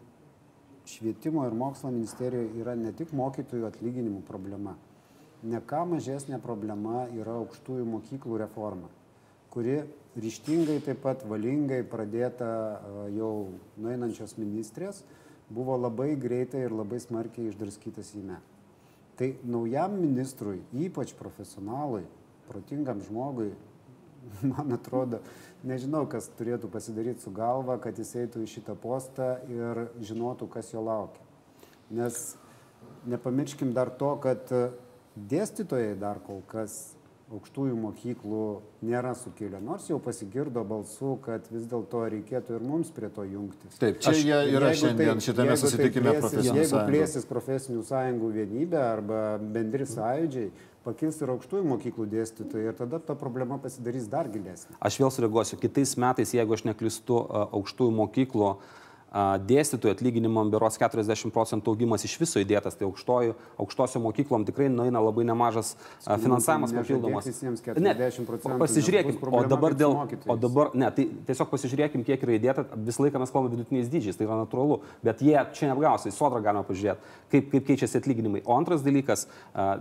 [0.88, 4.76] švietimo ir mokslo ministerijoje yra ne tik mokytojų atlyginimų problema.
[5.44, 8.92] Ne ką mažesnė problema yra aukštųjų mokyklų reforma
[9.54, 9.84] kuri
[10.18, 12.48] ryštingai taip pat valingai pradėta
[13.14, 15.04] jau nueinančios ministrės,
[15.46, 18.40] buvo labai greitai ir labai smarkiai išdraskyta Seime.
[19.14, 22.02] Tai naujam ministrui, ypač profesionalui,
[22.48, 23.50] protingam žmogui,
[24.52, 25.20] man atrodo,
[25.66, 30.72] nežinau, kas turėtų pasidaryti su galva, kad jis eitų į šitą postą ir žinotų, kas
[30.74, 31.22] jo laukia.
[31.94, 32.34] Nes
[33.08, 34.48] nepamirškim dar to, kad
[35.14, 36.94] dėstytojai dar kol kas
[37.34, 38.44] aukštųjų mokyklų
[38.84, 43.78] nėra sukilę, nors jau pasigirdo balsų, kad vis dėlto reikėtų ir mums prie to jungtis.
[43.80, 46.92] Taip, čia Aš, jie yra šiandien tai, šitame susitikime tai profesinių jeigu sąjungų.
[46.92, 50.50] plėsis profesinių sąjungų vienybė arba bendri sąjūdžiai,
[50.84, 54.76] pakils ir aukštųjų mokyklų dėstytojai ir tada ta problema pasidarys dar gilesnė.
[54.84, 55.58] Aš vėl sureaguosiu.
[55.60, 58.72] Kitais metais, jeigu aš neklistu aukštųjų mokyklų uh,
[59.14, 65.02] dėstytojų atlyginimam berots 40 procentų augimas iš viso įdėtas, tai aukštojų, aukštosio mokyklom tikrai nueina
[65.04, 67.28] labai nemažas finansavimas papildomas.
[67.78, 67.94] Ne,
[68.58, 69.94] pasižiūrėkim, o dabar dėl,
[70.26, 74.18] o dabar, ne, tai tiesiog pasižiūrėkim, kiek yra įdėta, visą laiką mes kalbame vidutiniais dydžiais,
[74.18, 78.42] tai yra natūralu, bet jie čia neapgausia, į sodrą galima pažiūrėti, kaip, kaip keičiasi atlyginimai.
[78.42, 79.28] O antras dalykas,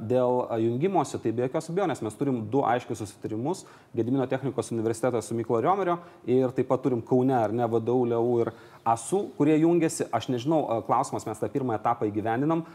[0.06, 5.36] dėl jungimosi, tai be jokios abejonės mes turim du aiškius susitarimus, Gedimino technikos universitetas su
[5.38, 8.50] Myklo Riomerio ir taip pat turim Kaune, ar ne, vadovų, Liau ir
[8.84, 12.66] ASU, kurie jungiasi, aš nežinau, klausimas, mes tą pirmą etapą įgyvendinam,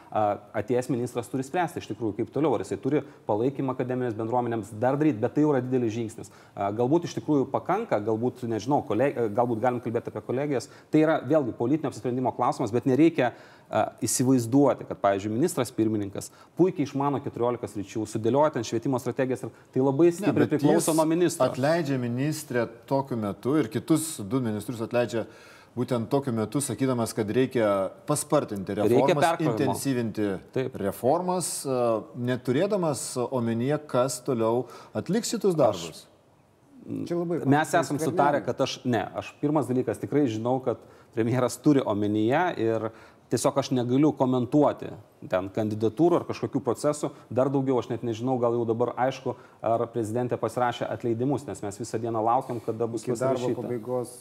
[0.57, 4.99] atėjęs ministras turi spręsti iš tikrųjų, kaip toliau, ar jisai turi palaikymą akademinės bendruomenėms dar
[5.01, 6.33] daryti, bet tai jau yra didelis žingsnis.
[6.57, 9.19] Galbūt iš tikrųjų pakanka, galbūt, nežinau, koleg...
[9.37, 13.33] galbūt galim kalbėti apie kolegijas, tai yra vėlgi politinio apsisprendimo klausimas, bet nereikia
[14.01, 19.83] įsivaizduoti, kad, pavyzdžiui, ministras pirmininkas puikiai išmano 14 ryčių, sudėlioja ten švietimo strategijas ir tai
[19.85, 21.51] labai stipriai priklauso nuo ministro.
[21.51, 25.27] Atleidžia ministrė tokiu metu ir kitus du ministrus atleidžia
[25.79, 27.71] būtent tokiu metu sakydamas, kad reikia
[28.09, 30.77] paspartinti reformas, reikia intensyvinti Taip.
[30.83, 31.51] reformas,
[32.19, 34.67] neturėdamas omenyje, kas toliau
[34.99, 36.05] atliks šitus darbus.
[36.05, 36.07] Aš,
[37.45, 40.81] mes esam sutarę, kad aš, ne, aš pirmas dalykas tikrai žinau, kad
[41.15, 42.91] premjeras turi omenyje ir
[43.31, 44.91] tiesiog aš negaliu komentuoti
[45.29, 47.11] ten kandidatūrų ar kažkokių procesų.
[47.35, 51.81] Dar daugiau aš net nežinau, gal jau dabar aišku, ar prezidentė pasirašė atleidimus, nes mes
[51.81, 54.13] visą dieną laukiam, kada bus Iki darbo, pabaigos,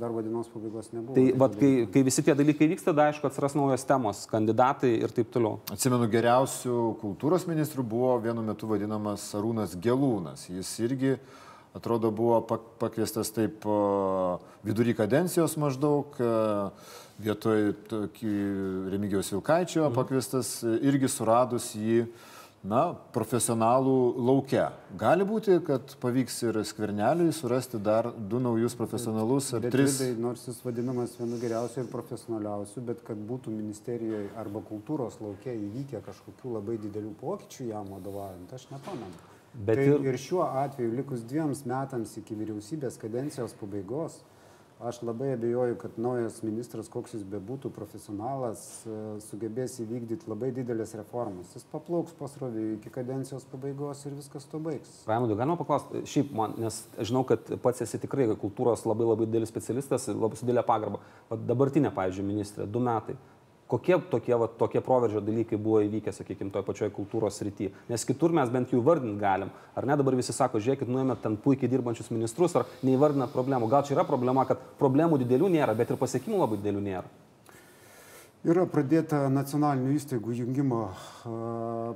[0.00, 1.14] darbo dienos pabaigos nebuvo.
[1.14, 5.14] Tai vat, kai, kai visi tie dalykai vyksta, tada aišku atsiras naujos temos, kandidatai ir
[5.14, 5.60] taip toliau.
[5.72, 10.48] Atsimenu, geriausių kultūros ministrų buvo vienu metu vadinamas Arūnas Gelūnas.
[10.50, 11.14] Jis irgi
[11.72, 12.40] atrodo buvo
[12.82, 13.64] pakviestas taip
[14.66, 16.18] vidury kadencijos maždaug
[17.18, 17.72] vietoj
[18.92, 19.96] Remigiaus Vilkaičio mhm.
[19.96, 22.06] pakviestas irgi suradus jį
[22.62, 22.82] na,
[23.14, 24.68] profesionalų laukia.
[24.98, 29.98] Gali būti, kad pavyks ir skverneliui surasti dar du naujus profesionalus ar bet tris.
[29.98, 35.56] Vidai, nors jis vadinamas vienu geriausiu ir profesionaliausiu, bet kad būtų ministerijoje arba kultūros laukia
[35.58, 39.30] įvykę kažkokių labai didelių pokyčių jam vadovaujant, aš nepamenu.
[39.52, 40.06] Bet tai ir...
[40.08, 44.22] ir šiuo atveju, likus dviems metams iki vyriausybės kadencijos pabaigos,
[44.82, 50.96] Aš labai abejoju, kad naujas ministras, koks jis bebūtų profesionalas, e, sugebės įvykdyti labai didelės
[50.98, 51.52] reformas.
[51.54, 54.96] Jis paplauks pasroviui iki kadencijos pabaigos ir viskas to baigs.
[55.06, 59.54] Raimondai, galima paklausti, šiaip man, nes žinau, kad pats esi tikrai kultūros labai labai didelis
[59.54, 60.98] specialistas, labai su didelė pagarba.
[61.30, 63.14] Dabartinė, pavyzdžiui, ministrė, du metai
[63.72, 67.72] kokie tokie, va, tokie proveržio dalykai buvo įvykę, sakykime, toje pačioje kultūros srityje.
[67.88, 69.52] Nes kitur mes bent jų vardinti galim.
[69.78, 73.70] Ar ne dabar visi sako, žiūrėkit, nuėmėt ten puikiai dirbančius ministrus, ar neįvardinat problemų.
[73.72, 77.18] Gal čia yra problema, kad problemų didelių nėra, bet ir pasiekimų labai didelių nėra.
[78.42, 80.80] Yra pradėta nacionalinių įstaigų jungimo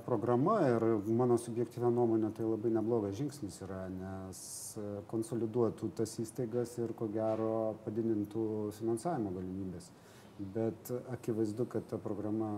[0.06, 4.38] programa ir mano subjektyvė nuomonė tai labai neblogas žingsnis yra, nes
[5.10, 8.46] konsoliduotų tas įstaigas ir ko gero padidintų
[8.78, 9.90] finansavimo galimybės
[10.38, 12.50] bet akivaizdu kad ta programa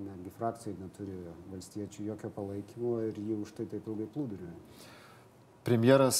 [0.00, 1.18] netgi frakcijoj neturi
[1.52, 4.86] valstiečių jokio palaikymo ir jį už tai taip ilgai plūduriuoja.
[5.68, 6.18] Premjeras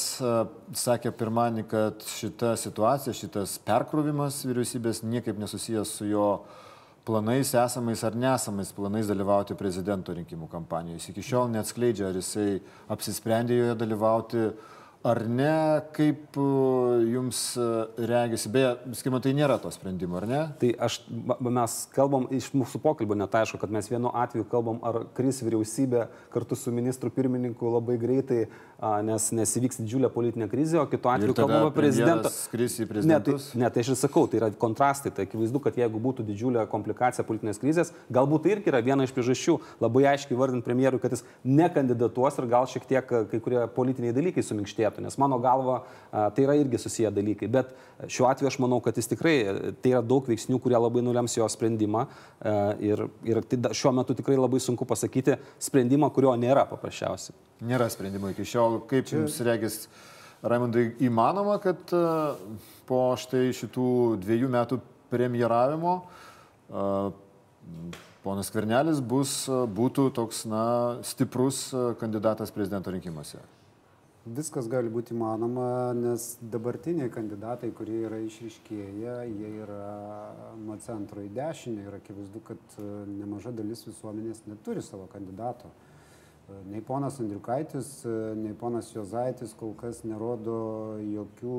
[0.77, 6.27] sakė pirmąjį, kad šita situacija, šitas perkrovimas vyriausybės niekaip nesusijęs su jo
[7.09, 10.99] planais, esamais ar nesamais planais dalyvauti prezidento rinkimų kampanijoje.
[10.99, 12.59] Jis iki šiol neatskleidžia, ar jisai
[12.93, 14.43] apsisprendė joje dalyvauti,
[15.03, 16.47] ar ne, kaip e,
[17.13, 17.67] jums e,
[18.09, 20.41] regisi, beje, skirma, tai nėra to sprendimo, ar ne?
[20.59, 20.99] Tai aš,
[21.39, 26.09] mes kalbam iš mūsų pokalbio, net aišku, kad mes vienu atveju kalbam, ar kris vyriausybė
[26.35, 28.47] kartu su ministru pirmininku labai greitai,
[29.03, 32.31] nes nesivyks didžiulė politinė krizė, o kitu atveju kalbam apie prezidentą.
[32.31, 33.49] Skris į prezidentus?
[33.51, 36.27] Ne, tai, ne, tai aš ir sakau, tai yra kontrastai, tai akivaizdu, kad jeigu būtų
[36.29, 41.03] didžiulė komplikacija politinės krizės, galbūt tai irgi yra viena iš priežasčių labai aiškiai vardint premjerui,
[41.03, 44.47] kad jis nekandidatuos ir gal šiek tiek kai kurie politiniai dalykai
[44.89, 47.49] suminkštėtų, nes mano galva tai yra irgi susiję dalykai.
[47.49, 47.75] Bet
[48.09, 51.47] šiuo atveju aš manau, kad jis tikrai, tai yra daug veiksnių, kurie labai nulems jo
[51.49, 52.07] sprendimą
[52.81, 57.37] ir, ir tai šiuo metu tikrai labai sunku pasakyti sprendimą, kurio nėra paprasčiausiai.
[57.69, 58.83] Nėra sprendimo iki šiol.
[58.89, 59.23] Kaip Čia...
[59.23, 59.89] jums regis,
[60.43, 61.91] Raimondai, įmanoma, kad
[62.87, 64.79] po štai šitų dviejų metų
[65.11, 65.97] premjeravimo
[68.23, 70.65] ponas Kvernelis bus, būtų toks, na,
[71.07, 71.69] stiprus
[71.99, 73.41] kandidatas prezidento rinkimuose?
[74.35, 79.93] Viskas gali būti įmanoma, nes dabartiniai kandidatai, kurie yra išriškėję, jie yra
[80.59, 82.75] nuo centro į dešinę ir akivaizdu, kad
[83.09, 85.71] nemaža dalis visuomenės neturi savo kandidato.
[86.69, 87.93] Nei ponas Andriukaitis,
[88.41, 90.59] nei ponas Jozaitis kol kas nerodo
[91.05, 91.57] jokių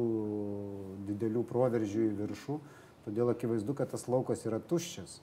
[1.10, 2.60] didelių proveržių į viršų,
[3.08, 5.20] todėl akivaizdu, kad tas laukas yra tuščias.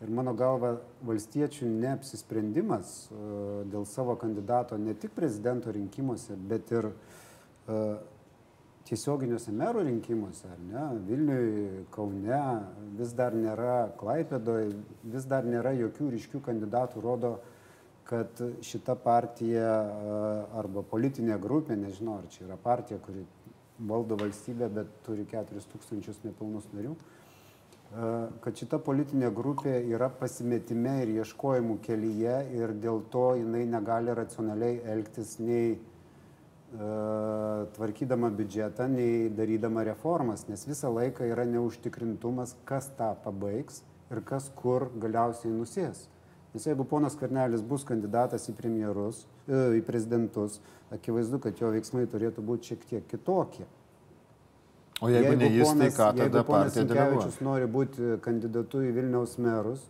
[0.00, 3.10] Ir mano galva, valstiečių neapsisprendimas
[3.68, 6.88] dėl savo kandidato ne tik prezidento rinkimuose, bet ir
[8.88, 12.40] tiesioginiuose merų rinkimuose, ar ne, Vilniui, Kaune,
[12.98, 14.72] vis dar nėra, Klaipėdoje,
[15.12, 17.34] vis dar nėra jokių ryškių kandidatų, rodo,
[18.08, 19.68] kad šita partija
[20.58, 23.22] arba politinė grupė, nežinau, ar čia yra partija, kuri
[23.86, 26.96] valdo valstybę, bet turi 4000 nepilnus narių,
[27.90, 34.78] kad šita politinė grupė yra pasimetime ir ieškojimų kelyje ir dėl to jinai negali racionaliai
[34.92, 35.78] elgtis nei
[37.74, 44.46] tvarkydama biudžetą, nei darydama reformas, nes visą laiką yra neužtikrintumas, kas tą pabaigs ir kas
[44.54, 46.06] kur galiausiai nusės.
[46.54, 50.60] Nes jeigu ponas Karnelis bus kandidatas į premjerus, į prezidentus,
[50.94, 53.66] akivaizdu, kad jo veiksmai turėtų būti šiek tiek kitokie.
[55.00, 58.14] O jeigu, jeigu ne jis, tai ponas, tai ką tada jeigu ponas Sinkevičius nori būti
[58.24, 59.86] kandidatu į Vilniaus merus,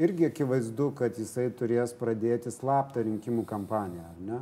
[0.00, 4.40] irgi akivaizdu, kad jisai turės pradėti slaptą rinkimų kampaniją, ar ne?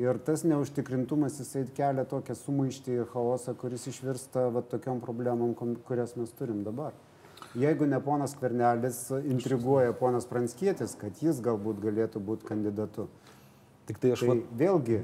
[0.00, 5.52] Ir tas neužtikrintumas jisai kelia tokią sumaištį ir chaosą, kuris išvirsta va, tokiom problemom,
[5.84, 6.94] kurias mes turim dabar.
[7.58, 13.08] Jeigu ne ponas Kvernelis intriguoja ponas Pranskietis, kad jis galbūt galėtų būti kandidatu.
[13.90, 14.36] Tik tai aš tai va...
[14.62, 15.00] vėlgi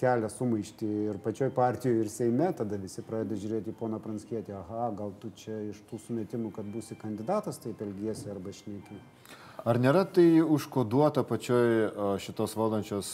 [0.00, 4.88] kelia sumaištį ir pačioj partijoje, ir Seime, tada visi pradeda žiūrėti į poną Pranskietį, aha,
[4.96, 8.96] gal tu čia iš tų sumetimų, kad būsi kandidatas, taip elgiesi arba šneki.
[9.68, 13.10] Ar nėra tai užkoduota pačioj šitos valdančios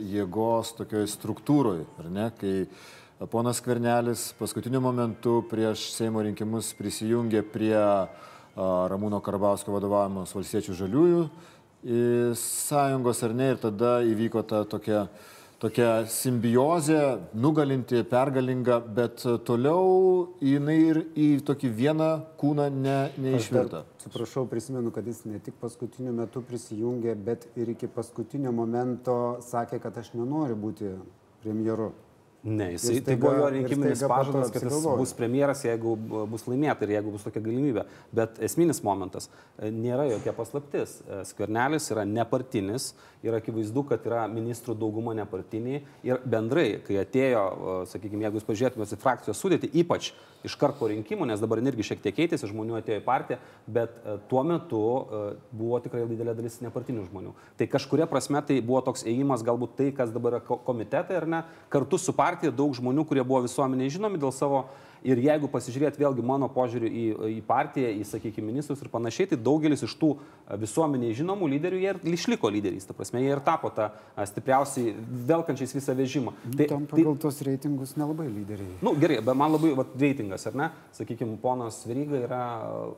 [0.00, 2.54] jėgos tokioj struktūroje, ar ne, kai
[3.28, 7.76] ponas Kvernelis paskutiniu momentu prieš Seimo rinkimus prisijungė prie
[8.56, 11.26] Ramūno Karbausko vadovavimos valstiečių žaliųjų
[12.40, 15.04] sąjungos, ar ne, ir tada įvyko ta tokia
[15.60, 17.00] tokia simbiozė,
[17.36, 23.84] nugalinti, pergalinga, bet toliau jinai ir į tokį vieną kūną ne, neišvirta.
[23.98, 29.82] Atsiprašau, prisimenu, kad jis ne tik paskutiniu metu prisijungė, bet ir iki paskutinio momento sakė,
[29.84, 30.94] kad aš nenoriu būti
[31.44, 31.92] premjeru.
[32.42, 35.92] Ne, jisai, jis tai buvo jo rinkiminis pažadas, kad jis bus premjeras, jeigu
[36.30, 37.84] bus laimėta ir jeigu bus tokia galimybė.
[38.16, 39.28] Bet esminis momentas
[39.58, 40.96] e, nėra jokia paslaptis.
[41.04, 45.82] E, skvernelis yra nepartinis ir akivaizdu, kad yra ministrų dauguma nepartiniai.
[46.08, 50.14] Ir bendrai, kai atėjo, e, sakykime, jeigu jūs pažiūrėtumėte į frakcijos sudėtį, ypač
[50.48, 53.36] iškart po rinkimų, nes dabar irgi šiek tiek keitėsi, žmonių atėjo į partiją,
[53.68, 53.98] bet
[54.30, 54.80] tuo metu
[55.52, 57.34] buvo tikrai didelė dalis nepartinių žmonių.
[57.60, 61.42] Tai kažkuria prasme tai buvo toks ėjimas, galbūt tai, kas dabar yra komitetai ar ne,
[61.68, 64.68] kartu su partija partija daug žmonių, kurie buvo visuomeniai žinomi dėl savo
[65.00, 69.38] Ir jeigu pasižiūrėt vėlgi mano požiūrį į, į partiją, į, sakykime, ministrus ir panašiai, tai
[69.40, 70.10] daugelis iš tų
[70.60, 72.84] visuomeniai žinomų lyderių jie ir išliko lyderiais.
[72.84, 73.88] Ta prasme, jie ir tapo tą
[74.28, 74.92] stipriausiai
[75.30, 76.34] velkančiais visą vežimą.
[76.44, 78.76] Tai, Tam pagal tai, tos reitingus nelabai lyderiai.
[78.82, 80.68] Na nu, gerai, bet man labai va, reitingas, ar ne?
[80.98, 82.44] Sakykime, ponas Veryga yra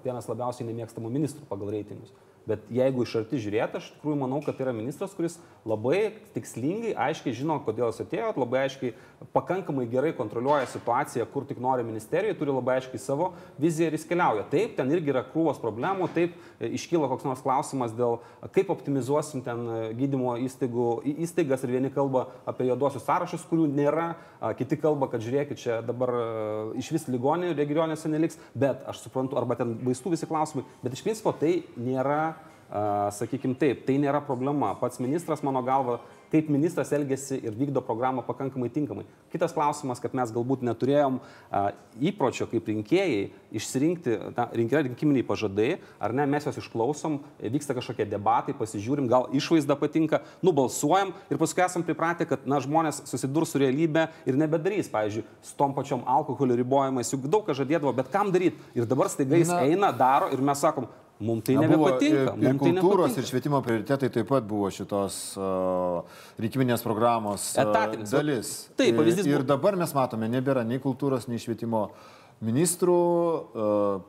[0.03, 2.11] vienas labiausiai nemėgstamų ministrų pagal reitingus.
[2.49, 5.36] Bet jeigu iš arti žiūrėti, aš tikrųjų manau, kad tai yra ministras, kuris
[5.68, 8.95] labai tikslingai, aiškiai žino, kodėl jis atėjo, labai aiškiai,
[9.34, 13.30] pakankamai gerai kontroliuoja situaciją, kur tik nori ministerijoje, turi labai aiškiai savo
[13.62, 14.49] viziją ir jis keliauja.
[14.51, 18.18] Taip, ten irgi yra krūvos problemų, taip e, iškyla koks nors klausimas dėl,
[18.57, 20.88] kaip optimizuosim ten e, gydymo įstaigų,
[21.22, 24.09] įstaigas ir vieni kalba apie juodosius sąrašus, kurių nėra,
[24.59, 26.26] kiti kalba, kad žiūrėkit, čia dabar e,
[26.82, 31.07] iš vis ligoninių regionuose neliks, bet aš suprantu, arba ten vaistų visi klausimai, bet iš
[31.07, 32.32] principo tai nėra
[32.72, 34.72] sakykime taip, tai nėra problema.
[34.80, 35.98] Pats ministras, mano galva,
[36.32, 39.04] kaip ministras elgesi ir vykdo programą pakankamai tinkamai.
[39.32, 41.60] Kitas klausimas, kad mes galbūt neturėjom a,
[42.00, 47.18] įpročio kaip rinkėjai išsirinkti, na, yra rinkiminiai pažadai, ar ne, mes juos išklausom,
[47.52, 53.04] vyksta kažkokie debatai, pasižiūrim, gal išvaizda patinka, nubalsuojam ir paskui esam pripratę, kad na, žmonės
[53.10, 57.92] susidurs su realybė ir nebedarys, pavyzdžiui, su tom pačiom alkoholio ribojimais, juk daug ką žadėdavo,
[58.00, 58.56] bet kam daryti.
[58.72, 60.88] Ir dabar staiga jis na, eina, daro ir mes sakom,
[61.22, 62.22] Mums tai nebepatinka.
[62.22, 67.52] Ir, ir tai kultūros tai ir švietimo prioritetai taip pat buvo šitos uh, rinkiminės programos
[67.54, 68.14] uh, Etatinis.
[68.14, 68.54] dalis.
[68.78, 69.28] Taip, pavyzdys.
[69.28, 71.86] Ir, ir dabar mes matome, nebėra nei kultūros, nei švietimo
[72.42, 73.02] ministrų.
[73.52, 74.08] Uh,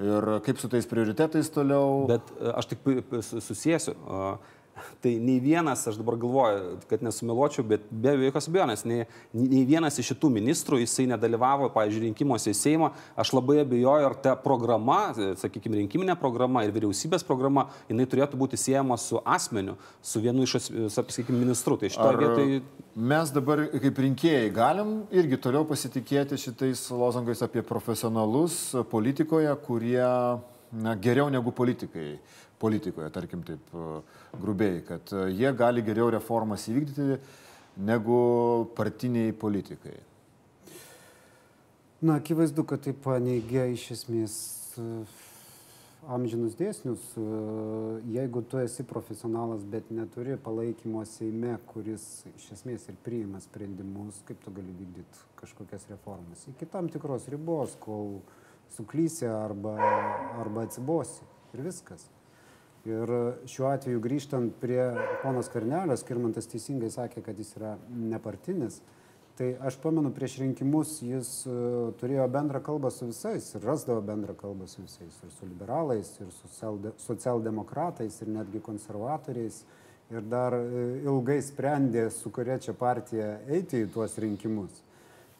[0.00, 2.06] ir kaip su tais prioritetais toliau.
[2.10, 2.88] Bet aš tik
[3.20, 3.94] susijęsiu.
[4.00, 4.58] Uh,
[5.02, 9.06] Tai nei vienas, aš dabar galvoju, kad nesumeluočiau, bet be jokios abejonės, nei,
[9.36, 12.90] nei vienas iš šitų ministrų jisai nedalyvavo, pavyzdžiui, rinkimuose į Seimą.
[13.20, 15.00] Aš labai abejoju, ar ta programa,
[15.40, 20.56] sakykime, rinkiminė programa ir vyriausybės programa, jinai turėtų būti siejama su asmeniu, su vienu iš,
[20.92, 21.80] sakykime, ministrų.
[21.80, 22.62] Tai šitoje vietoje...
[23.00, 28.56] Mes dabar kaip rinkėjai galim irgi toliau pasitikėti šitais lozangais apie profesionalus
[28.90, 30.02] politikoje, kurie
[30.72, 32.18] na, geriau negu politikai
[32.60, 33.72] politikoje, tarkim taip
[34.40, 37.16] grubiai, kad e, jie gali geriau reformas įvykdyti
[37.80, 38.20] negu
[38.76, 39.96] partiniai politikai.
[42.00, 44.36] Na, akivaizdu, kad tai paneigia iš esmės
[44.80, 44.84] e,
[46.12, 47.06] amžinus dėsnius.
[47.16, 47.24] E,
[48.16, 54.40] jeigu tu esi profesionalas, bet neturi palaikymo Seime, kuris iš esmės ir priima sprendimus, kaip
[54.44, 56.44] tu gali vykdyti kažkokias reformas.
[56.52, 58.18] Iki tam tikros ribos, kol
[58.76, 59.76] suklysi arba,
[60.40, 61.26] arba atsibosi.
[61.54, 62.06] Ir viskas.
[62.88, 63.10] Ir
[63.50, 64.80] šiuo atveju grįžtant prie
[65.20, 68.78] ponos Karnelio, Skirmantas teisingai sakė, kad jis yra nepartinis.
[69.36, 74.34] Tai aš pamenu, prieš rinkimus jis uh, turėjo bendrą kalbą su visais ir rasdavo bendrą
[74.36, 75.16] kalbą su visais.
[75.24, 76.50] Ir su liberalais, ir su
[77.04, 79.62] socialdemokratais, ir netgi konservatoriais.
[80.12, 84.82] Ir dar uh, ilgai sprendė, su kuria čia partija eiti į tuos rinkimus.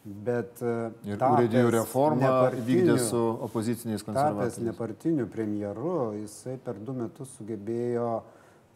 [0.01, 0.75] Bet e,
[1.05, 4.55] ir urėdijų reformą vykdė su opoziciniais konservatoriais.
[4.57, 8.23] Tapęs nepartiniu premjeru, jisai per du metus sugebėjo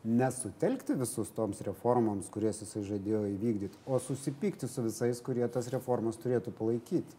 [0.05, 6.20] nesutelkti visus toms reformoms, kurias jisai žadėjo įvykdyti, o susipykti su visais, kurie tas reformas
[6.20, 7.16] turėtų palaikyti.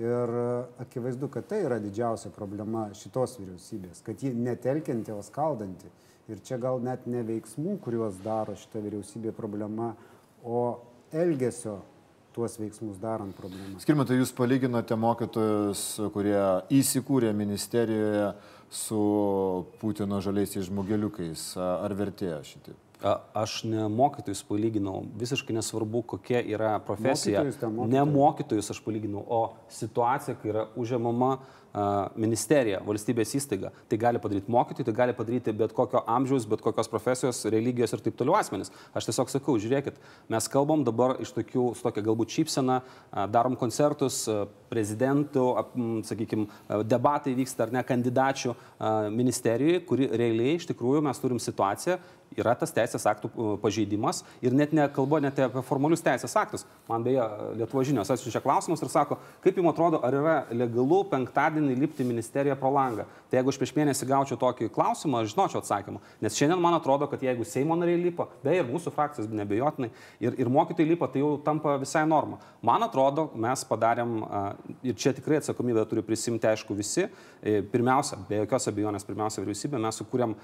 [0.00, 0.48] Ir e,
[0.86, 5.92] akivaizdu, kad tai yra didžiausia problema šitos vyriausybės, kad ji netelkianti, o skaldanti.
[6.32, 9.92] Ir čia gal net ne veiksmų, kuriuos daro šita vyriausybė problema,
[10.40, 10.80] o
[11.12, 11.82] elgesio
[12.34, 13.80] tuos veiksmus darant problemą.
[13.82, 16.38] Skirmantai, jūs palyginote mokytojus, kurie
[16.80, 18.32] įsikūrė ministerijoje
[18.72, 19.02] su
[19.80, 21.52] Putino žaliaisiais žmogeliukais.
[21.60, 22.76] Ar vertėjo šitai?
[23.02, 27.42] Aš ne mokytojus palyginau, visiškai nesvarbu, kokia yra profesija.
[27.90, 29.40] Ne mokytojus aš palyginau, o
[29.72, 31.32] situacija, kai yra užėmama
[32.20, 33.70] ministerija, valstybės įstaiga.
[33.88, 38.04] Tai gali padaryti mokytojai, tai gali padaryti bet kokio amžiaus, bet kokios profesijos, religijos ir
[38.04, 38.68] taip toliau asmenys.
[38.92, 39.96] Aš tiesiog sakau, žiūrėkit,
[40.30, 42.82] mes kalbam dabar iš tokių, su tokia galbūt šypsena,
[43.32, 44.26] darom koncertus,
[44.70, 45.46] prezidentų,
[46.06, 46.46] sakykime,
[46.84, 48.54] debatai vyksta ar ne kandidačių
[49.16, 51.98] ministerijoje, kuri realiai iš tikrųjų mes turim situaciją,
[52.38, 56.66] yra tas teisės aktų pažeidimas ir net nekalbu net apie formalius teisės aktus.
[56.88, 57.22] Man beje,
[57.56, 62.56] Lietuvo žinios atsiunčia klausimus ir sako, kaip jums atrodo, ar yra legalu penktadienį lipti ministeriją
[62.58, 63.06] pro langą.
[63.30, 66.02] Tai jeigu aš prieš mėnesį gaučiau tokį klausimą, aš žinočiau atsakymą.
[66.20, 70.34] Nes šiandien man atrodo, kad jeigu Seimo nariai lipa, beje ir mūsų frakcijas nebejotinai, ir,
[70.42, 72.40] ir mokytojai lipa, tai jau tampa visai norma.
[72.66, 74.18] Man atrodo, mes padarėm,
[74.82, 77.06] ir čia tikrai atsakomybę turi prisimti, aišku, visi.
[77.40, 80.36] E, pirmiausia, be jokios abejonės, pirmiausia vyriausybė, mes sukūrėm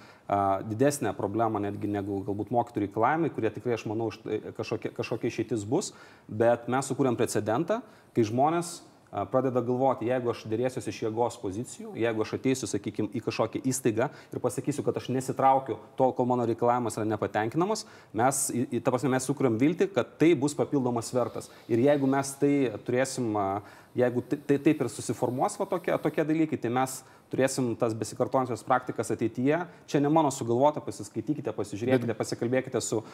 [0.70, 4.10] didesnę problemą netgi negu galbūt mokytojų reikalavimai, kurie tikrai, aš manau,
[4.56, 5.92] kažkokia, kažkokia išeitis bus,
[6.38, 7.82] bet mes sukūrėm precedentą,
[8.14, 8.78] kai žmonės
[9.08, 14.10] pradeda galvoti, jeigu aš dėrėsiuosi iš jėgos pozicijų, jeigu aš ateisiu, sakykime, į kažkokią įstaigą
[14.34, 18.42] ir pasakysiu, kad aš nesitraukiu tol, kol mano reikalavimas yra nepatenkinamas, mes,
[18.84, 21.48] ta prasme, mes sukūrėm viltį, kad tai bus papildomas svertas.
[21.72, 22.52] Ir jeigu mes tai
[22.84, 23.32] turėsim,
[23.96, 27.00] jeigu tai, tai taip ir susiformuos va, tokie, tokie dalykai, tai mes
[27.32, 29.60] turėsim tas besikartojančias praktikas ateityje.
[29.88, 33.08] Čia ne mano sugalvota, pasiskaitykite, pasižiūrėkite, Bet, pasikalbėkite su uh,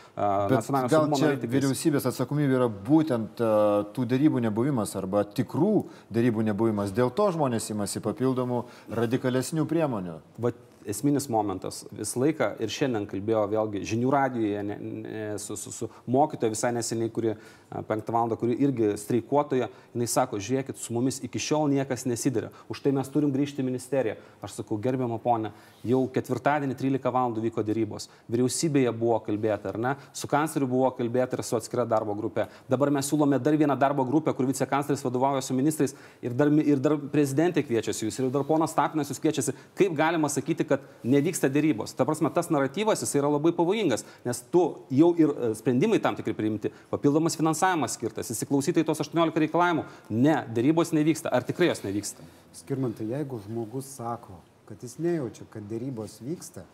[0.50, 1.54] nacionalinio saugumo analitikais.
[1.54, 5.72] Vyriausybės atsakomybė yra būtent uh, tų darybų nebuvimas arba tikrų
[6.14, 6.94] darybų nebuvimas.
[6.94, 8.64] Dėl to žmonės imasi papildomų
[9.00, 10.20] radikalesnių priemonių.
[10.44, 11.82] Vat esminis momentas.
[11.94, 16.72] Visą laiką ir šiandien kalbėjo vėlgi žinių radijoje ne, ne, su, su, su mokytoja visai
[16.76, 17.34] neseniai, kuri
[17.82, 22.82] penktą valandą, kuri irgi streikuotoja, jinai sako, žiūrėkit, su mumis iki šiol niekas nesidėrė, už
[22.84, 24.16] tai mes turim grįžti į ministeriją.
[24.44, 25.50] Aš sakau, gerbiamą ponę,
[25.86, 31.38] jau ketvirtadienį 13 valandų vyko dėrybos, vyriausybėje buvo kalbėta, ar ne, su kancleriu buvo kalbėta
[31.38, 32.46] ir su atskira darbo grupė.
[32.70, 36.82] Dabar mes siūlome dar vieną darbo grupę, kur vicekancleris vadovauja su ministrais ir dar, ir
[36.82, 39.54] dar prezidentė kviečiasi jūs, ir dar ponas Tapinas jūs kviečiasi.
[39.78, 41.94] Kaip galima sakyti, kad kad nevyksta dėrybos.
[41.96, 44.64] Ta prasme, tas naratyvas jis yra labai pavojingas, nes tu
[44.94, 49.86] jau ir e, sprendimai tam tikri priimti, papildomas finansavimas skirtas, įsiklausyti į tos 18 reikalavimų.
[50.10, 51.32] Ne, dėrybos nevyksta.
[51.34, 52.26] Ar tikrai jos nevyksta?
[52.58, 56.64] Skirmantai, jeigu žmogus sako, kad jis nejaučia, kad dėrybos vyksta,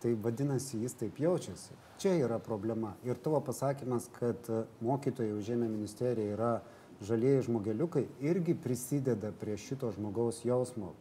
[0.00, 1.76] tai vadinasi, jis taip jaučiasi.
[2.00, 2.94] Čia yra problema.
[3.04, 6.52] Ir tavo pasakymas, kad e, mokytojai užėmė ministeriją yra
[7.00, 10.92] žalieji žmogeliukai, irgi prisideda prie šito žmogaus jausmo,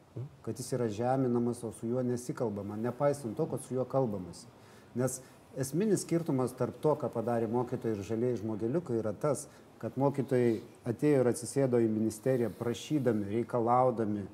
[0.46, 4.48] kad jis yra žeminamas, o su juo nesikalbama, nepaisant to, kad su juo kalbamasi.
[4.96, 5.20] Nes
[5.58, 9.48] esminis skirtumas tarp to, ką padarė mokytojai ir žalieji žmogeliukai, yra tas,
[9.80, 14.26] kad mokytojai atėjo ir atsisėdo į ministeriją prašydami, reikalaudami,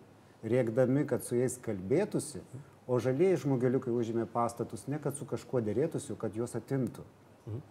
[0.45, 2.41] rėkdami, kad su jais kalbėtųsi,
[2.85, 7.05] o žalieji žmogeliukai užėmė pastatus ne kad su kažkuo dėrėtųsi, kad juos atimtų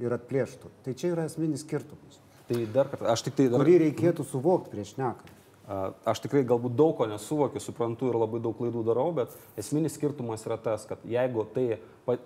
[0.02, 0.70] ir atplėštų.
[0.82, 2.23] Tai čia yra esminis skirtumas.
[2.48, 3.62] Tai dar kartą, aš tik tai dar...
[3.62, 5.32] Kurį reikėtų suvokti prieš nekant.
[6.04, 10.44] Aš tikrai galbūt daug ko nesuvokiu, suprantu ir labai daug klaidų darau, bet esminis skirtumas
[10.44, 11.78] yra tas, kad jeigu, tai,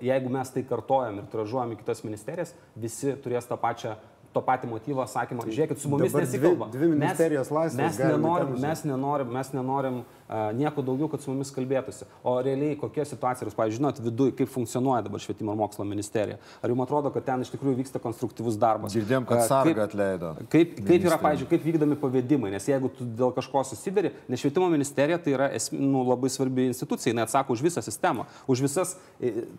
[0.03, 3.95] jeigu mes tai kartojam ir tražuojam į kitas ministerijas, visi turės tą pačią
[4.35, 6.66] to patį motyvą, sakymą, žiūrėkit, su mumis nesikalba.
[6.66, 10.18] dvi- dvi ministerijos laisvės mes, mes, nenorim, mes nenorim, mes nenorim uh,
[10.55, 12.07] nieko daugiau, kad su mumis kalbėtųsi.
[12.26, 16.39] O realiai kokia situacija, jūs, pavyzdžiui, žinot, viduje, kaip funkcionuoja dabar švietimo ir mokslo ministerija.
[16.62, 18.93] Ar jums atrodo, kad ten iš tikrųjų vyksta konstruktyvus darbas?
[18.97, 20.35] Girdėjom, kad sargą kaip- atleido.
[20.53, 24.68] Kaip, kaip yra, pavyzdžiui, kaip vykdomi pavedimai, nes jeigu tu dėl kažko susidari, nes švietimo
[24.72, 28.97] ministerija tai yra esmi, nu, labai svarbi institucija, jinai atsako už visą sistemą, už visas,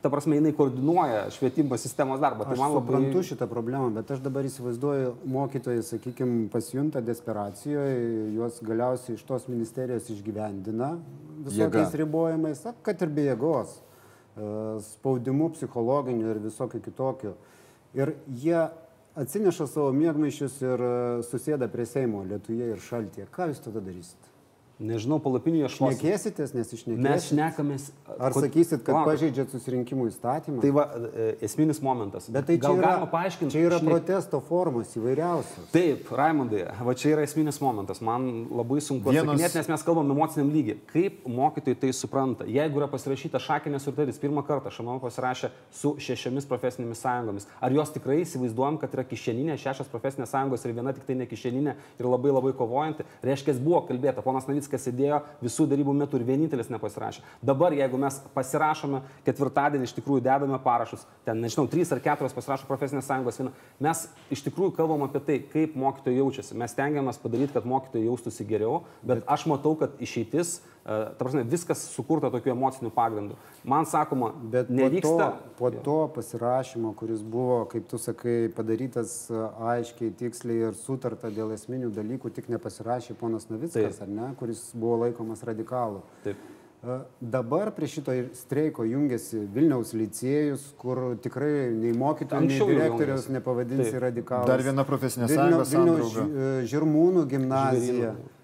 [0.01, 2.45] ta prasme, jinai koordinuoja švietimo sistemos darbą.
[2.49, 9.15] Aš man suprantu šitą problemą, bet aš dabar įsivaizduoju, mokytojai, sakykime, pasijunta desperacijoje, juos galiausiai
[9.17, 10.09] iš tos ministerijos
[10.59, 10.99] išgyvendina
[11.45, 11.97] visokiais Jėga.
[11.97, 13.79] ribojimais, kad ir be jėgos,
[14.35, 17.35] e, spaudimu psichologiniu ir visokiu kitokiu.
[17.93, 18.69] Ir jie
[19.15, 23.27] atsineša savo mėgmaišius ir e, susėda prie Seimo Lietuje ir šaltyje.
[23.31, 24.28] Ką jūs tada darysite?
[24.79, 25.91] Nežinau, palapinių ieškosime.
[25.99, 27.33] Šnekėsitės, Mes nesišnekėsite?
[27.35, 27.89] šnekamės.
[28.15, 29.09] Ar kod- sakysit, kad Palaukit.
[29.11, 30.61] pažeidžiat susirinkimų įstatymą?
[30.63, 32.29] Tai va, e, esminis momentas.
[32.31, 33.51] Bet tai čia Gal yra, galima paaiškinti?
[33.51, 35.67] čia yra šne- protesto formos įvairiausios.
[35.73, 37.99] Taip, Raimondai, va čia yra esminis momentas.
[37.99, 39.35] Man labai sunku Vienas...
[39.35, 40.77] atsakinėti, nes mes kalbam emociniam lygiai.
[40.87, 42.45] Kaip mokytojai tai supranta?
[42.47, 47.47] Jeigu yra pasirašyta šakinė sutartis, pirmą kartą šamanau pasirašė su šešiomis profesinėmis sąjungomis.
[47.59, 51.25] Ar jos tikrai įsivaizduojam, kad yra kišeninė, šešios profesinės sąjungos ir viena tik tai ne
[51.27, 53.03] kišeninė ir labai labai kovojanti?
[53.21, 57.23] Reiškia, buvo kalbėta, ponas Navickas sėdėjo visų darybų metu ir vienintelis nepasirašė.
[57.41, 62.69] Dabar, jeigu mes pasirašome ketvirtadienį, iš tikrųjų dedame parašus, ten, nežinau, trys ar keturios pasirašo
[62.69, 66.57] profesinės sąjungos viena, mes iš tikrųjų kalbam apie tai, kaip mokytojai jaučiasi.
[66.59, 71.81] Mes tengiamės padaryti, kad mokytojai jaustųsi geriau, bet aš matau, kad išeitis, ta prasme, viskas
[71.93, 73.35] sukurta tokiu emociniu pagrindu.
[73.63, 75.31] Man sakoma, Bet nevyksta.
[75.57, 81.29] po to, po to pasirašymo, kuris buvo, kaip tu sakai, padarytas aiškiai, tiksliai ir sutarta
[81.29, 84.07] dėl esminių dalykų, tik nepasirašė ponas Navickas, Taip.
[84.07, 86.01] ar ne, kuris buvo laikomas radikalu.
[86.23, 86.37] Taip.
[87.19, 92.57] Dabar prie šito streiko jungiasi Vilniaus licėjus, kur tikrai nei mokytojų, nei
[92.87, 93.33] jungėsi.
[93.35, 94.01] nepavadinsi Taip.
[94.05, 94.47] radikalais.
[94.47, 98.13] Dar viena profesinė sąjunga, Vilniaus e, Žirmūnų gimnazija.
[98.15, 98.38] E,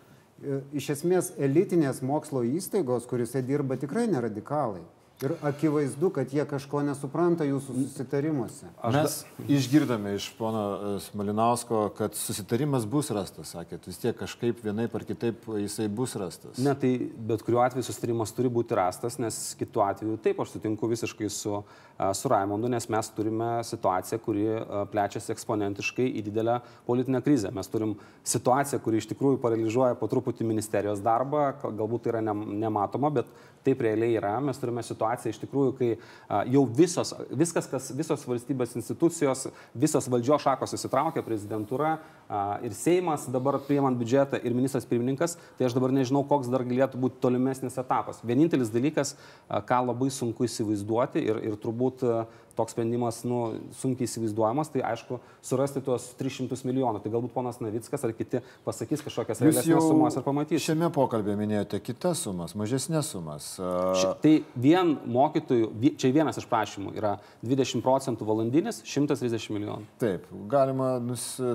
[0.76, 4.84] Iš esmės elitinės mokslo įstaigos, kuriuose dirba tikrai neradikalai.
[5.24, 8.68] Ir akivaizdu, kad jie kažko nesupranta jūsų susitarimuose.
[8.92, 9.14] Mes
[9.48, 15.06] išgirdome iš pono e, Malinausko, kad susitarimas bus rastas, sakėt, vis tiek kažkaip vienaip ar
[15.08, 16.60] kitaip jisai bus rastas.
[16.60, 20.92] Ne, tai bet kuriuo atveju sustarimas turi būti rastas, nes kitu atveju taip, aš sutinku
[20.92, 21.62] visiškai su,
[21.96, 26.60] a, su Raimondu, nes mes turime situaciją, kuri a, plečiasi eksponentiškai į didelę
[26.92, 27.54] politinę krizę.
[27.56, 27.96] Mes turim
[28.28, 33.32] situaciją, kuri iš tikrųjų paralyžiuoja po truputį ministerijos darbą, galbūt tai yra nem- nematoma, bet
[33.64, 34.36] taip realiai yra.
[34.44, 40.10] Mes turime situaciją iš tikrųjų, kai a, jau visos, viskas, kas visos valstybės institucijos, visos
[40.12, 45.78] valdžios šakos įsitraukia, prezidentūra a, ir Seimas dabar priimant biudžetą ir ministras pirmininkas, tai aš
[45.78, 48.22] dabar nežinau, koks dar galėtų būti tolimesnis etapas.
[48.26, 49.16] Vienintelis dalykas,
[49.48, 52.26] a, ką labai sunku įsivaizduoti ir, ir turbūt a,
[52.56, 57.02] toks sprendimas nu, sunkiai įsivaizduojamas, tai aišku, surasti tuos 300 milijonų.
[57.04, 60.64] Tai galbūt ponas Navickas ar kiti pasakys kažkokias realesnės sumas ir pamatys.
[60.66, 63.50] šiame pokalbėje minėjote kitas sumas, mažesnės sumas.
[63.60, 69.86] Ši, tai vien mokytojų, čia vienas iš prašymų yra 20 procentų valandinis, 130 milijonų.
[70.00, 70.94] Taip, galima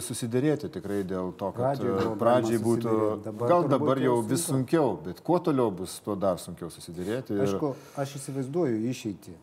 [0.00, 4.44] susidėrėti tikrai dėl to, kad buvo a, pradžiai galima būtų, dabar gal dabar jau vis
[4.48, 7.34] sunkiau, bet kuo toliau bus, tuo dar sunkiau susidėrėti.
[7.36, 9.34] ir- Aišku, aš įsivaizduoju išeitį,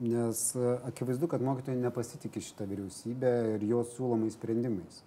[0.00, 5.02] nes e, akivaizdu, kad mokytojai nepasitikė šitą vyriausybę ir jos siūlomais sprendimais.
[5.02, 5.06] E,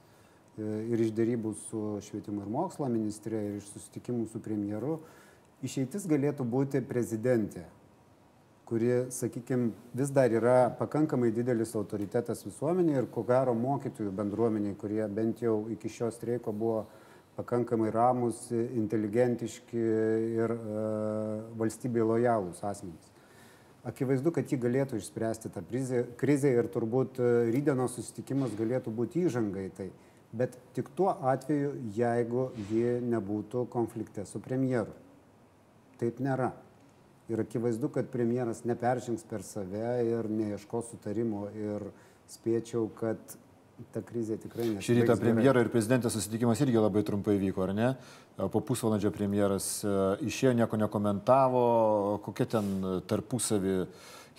[0.62, 4.98] Ir iš dėrybų su švietimo ir mokslo ministrė, ir iš susitikimų su premjeru,
[5.64, 7.64] išeitis galėtų būti prezidentė,
[8.68, 15.06] kuri, sakykime, vis dar yra pakankamai didelis autoritetas visuomenėje ir ko gero mokytojų bendruomeniai, kurie
[15.08, 16.84] bent jau iki šio streiko buvo
[17.39, 19.88] pakankamai ramus, inteligentiški
[20.36, 20.84] ir e,
[21.64, 23.11] valstybei lojalūs asmenys.
[23.88, 29.64] Akivaizdu, kad ji galėtų išspręsti tą krizę, ir turbūt e, rydienos susitikimas galėtų būti įžanga
[29.66, 29.88] į tai.
[30.38, 34.94] Bet tik tuo atveju, jeigu ji nebūtų konflikte su premjeru.
[36.00, 36.52] Taip nėra.
[37.32, 41.48] Ir akivaizdu, kad premjeras neperžings per save ir neieškos sutarimo.
[41.58, 41.90] Ir
[42.30, 43.36] spėčiau, kad
[43.94, 44.88] ta krizė tikrai nesibaigs.
[44.88, 47.92] Šį rytą premjero ir prezidentės susitikimas irgi labai trumpai vyko, ar ne?
[48.38, 49.94] Po pusvalandžio premjeras e,
[50.30, 51.66] išėjo, nieko nekomentavo,
[52.26, 52.74] kokia ten
[53.10, 53.78] tarpusavį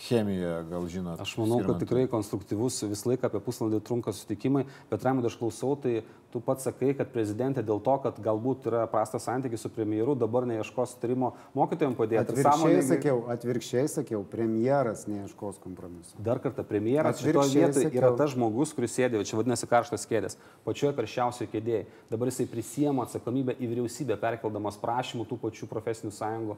[0.02, 1.20] chemija, gal žinot.
[1.22, 1.86] Aš manau, kad Skirmantai?
[1.86, 6.00] tikrai konstruktyvus vis laiką apie pusvalandį trunka susitikimai, bet Raimond, aš klausau, tai
[6.32, 10.46] tu pats sakai, kad prezidentė dėl to, kad galbūt yra prastas santykis su premjeru, dabar
[10.48, 12.22] neieškos sutarimo mokytojams padėti.
[12.24, 16.16] Atvirkščiai Sąmoningai- sakiau, atvirkščiai sakiau, premjeras neieškos kompromiso.
[16.18, 18.00] Dar kartą, premjeras šitoje vietoje sakiau.
[18.00, 21.84] yra tas žmogus, kuris sėdė, čia vadinasi karštas kėdės, pačioje karščiausioje kėdėje.
[22.10, 26.56] Dabar jisai prisijama atsakomybę į vyriausybę, perkeldamas prašymų tų pačių profesinių sąjungų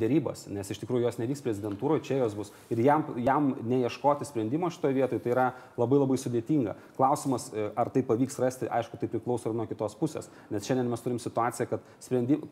[0.00, 2.52] dėrybas, nes iš tikrųjų jos nevyks prezidentūroje, čia jos bus.
[2.72, 5.46] Ir jam, jam neieškoti sprendimo šitoje vietoje, tai yra
[5.80, 6.76] labai labai sudėtinga.
[6.98, 10.90] Klausimas, e, ar tai pavyks rasti, aišku, tai priklauso ir nuo kitos pusės, nes šiandien
[10.90, 12.44] mes turim situaciją, kad sprendim,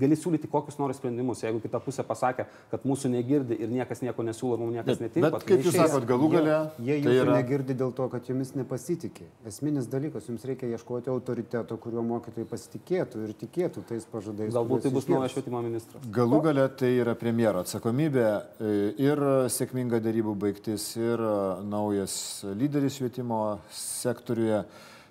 [0.00, 4.24] gali siūlyti kokius nori sprendimus, jeigu kita pusė pasakė, kad mūsų negirdi ir niekas nieko
[4.26, 5.30] nesiūlo, mums niekas Bet, netinka.
[5.34, 7.36] bet kaip jūs sakot, galų gale Jie tai jūsų yra...
[7.38, 9.26] negirdi dėl to, kad jumis nepasitikė.
[9.48, 14.52] Esminis dalykas, jums reikia ieškoti autoriteto, kuriuo mokytojai pasitikėtų ir tikėtų tais pažadais.
[14.54, 16.08] Galbūt tai bus naujas švietimo ministras.
[16.16, 18.74] Galų gale tai yra premjero atsakomybė e,
[19.06, 21.36] ir sėkminga darybų baigtis, ir e,
[21.66, 22.18] naujas
[22.56, 23.40] lyderis švietimo
[23.74, 24.64] sektoriuje.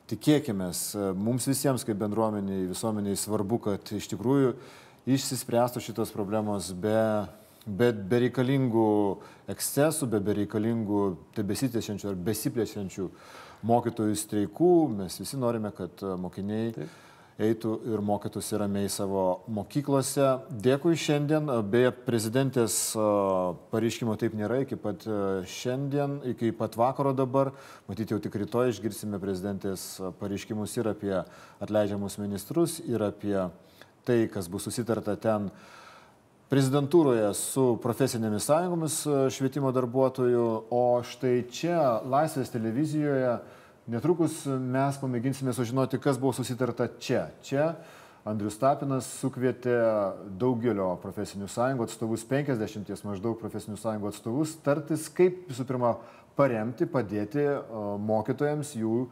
[0.05, 0.67] Tikėkime,
[1.17, 4.51] mums visiems kaip bendruomeniai, visuomeniai svarbu, kad iš tikrųjų
[5.15, 7.25] išsispręstų šitos problemos be,
[7.65, 8.89] be bereikalingų
[9.53, 11.01] ekscesų, be bereikalingų
[11.37, 13.07] tebesitėšiančių ar besiplečiančių
[13.65, 14.75] mokytojų streikų.
[15.01, 17.04] Mes visi norime, kad e, mokiniai Taip
[17.41, 20.27] eitų ir mokytųsi ramiai savo mokyklose.
[20.63, 21.49] Dėkui šiandien.
[21.67, 22.77] Beje, prezidentės
[23.73, 25.03] pareiškimo taip nėra iki pat
[25.51, 27.51] šiandien, iki pat vakaro dabar.
[27.89, 31.15] Matyti jau tik rytoj išgirsime prezidentės pareiškimus ir apie
[31.63, 33.35] atleidžiamus ministrus, ir apie
[34.07, 35.49] tai, kas bus susitarta ten
[36.51, 39.01] prezidentūroje su profesinėmis sąjungomis
[39.35, 40.47] švietimo darbuotojų.
[40.71, 43.39] O štai čia Laisvės televizijoje
[43.85, 47.27] Netrukus mes pamėginsime sužinoti, kas buvo susitarta čia.
[47.45, 47.75] Čia
[48.25, 49.75] Andrius Tapinas sukvietė
[50.41, 55.93] daugelio profesinių sąjungų atstovus, 50 maždaug profesinių sąjungų atstovus, tartis, kaip visų pirma
[56.33, 57.45] paremti, padėti
[58.01, 59.03] mokytojams jų,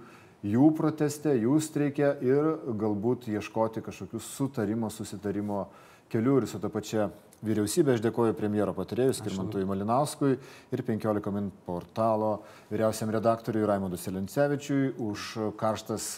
[0.55, 5.67] jų proteste, jų streikė ir galbūt ieškoti kažkokių sutarimo, susitarimo
[6.14, 7.09] kelių ir su ta pačia
[7.43, 7.97] vyriausybė.
[7.97, 12.38] Aš dėkoju premjero patarėjui Skirmantui Malinauskui ir 15 min portalo
[12.72, 16.14] vyriausiam redaktoriui Raimondui Selincevičiui už karštas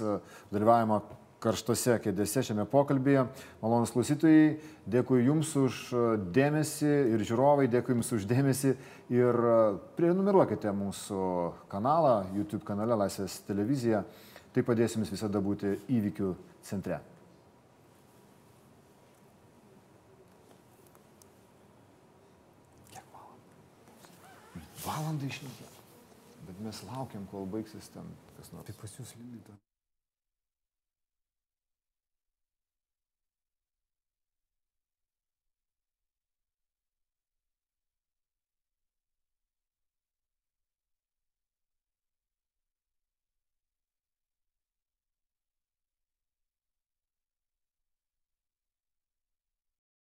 [0.54, 1.00] dalyvavimą
[1.46, 3.26] karštose kėdėse šiame pokalbėje.
[3.62, 4.56] Malonus klausytojai,
[4.90, 5.82] dėkui Jums už
[6.36, 8.76] dėmesį ir žiūrovai, dėkui Jums už dėmesį
[9.14, 9.42] ir
[9.98, 11.26] prenumeruokite mūsų
[11.72, 14.06] kanalą, YouTube kanale Laisvės televizija.
[14.56, 16.34] Tai padės Jums visada būti įvykių
[16.66, 17.04] centre.
[24.86, 25.70] Valandą išnykė.
[26.46, 28.68] Bet mes laukiam, kol baigsis ten kas nors.
[28.68, 29.56] Tai pas jūs limita.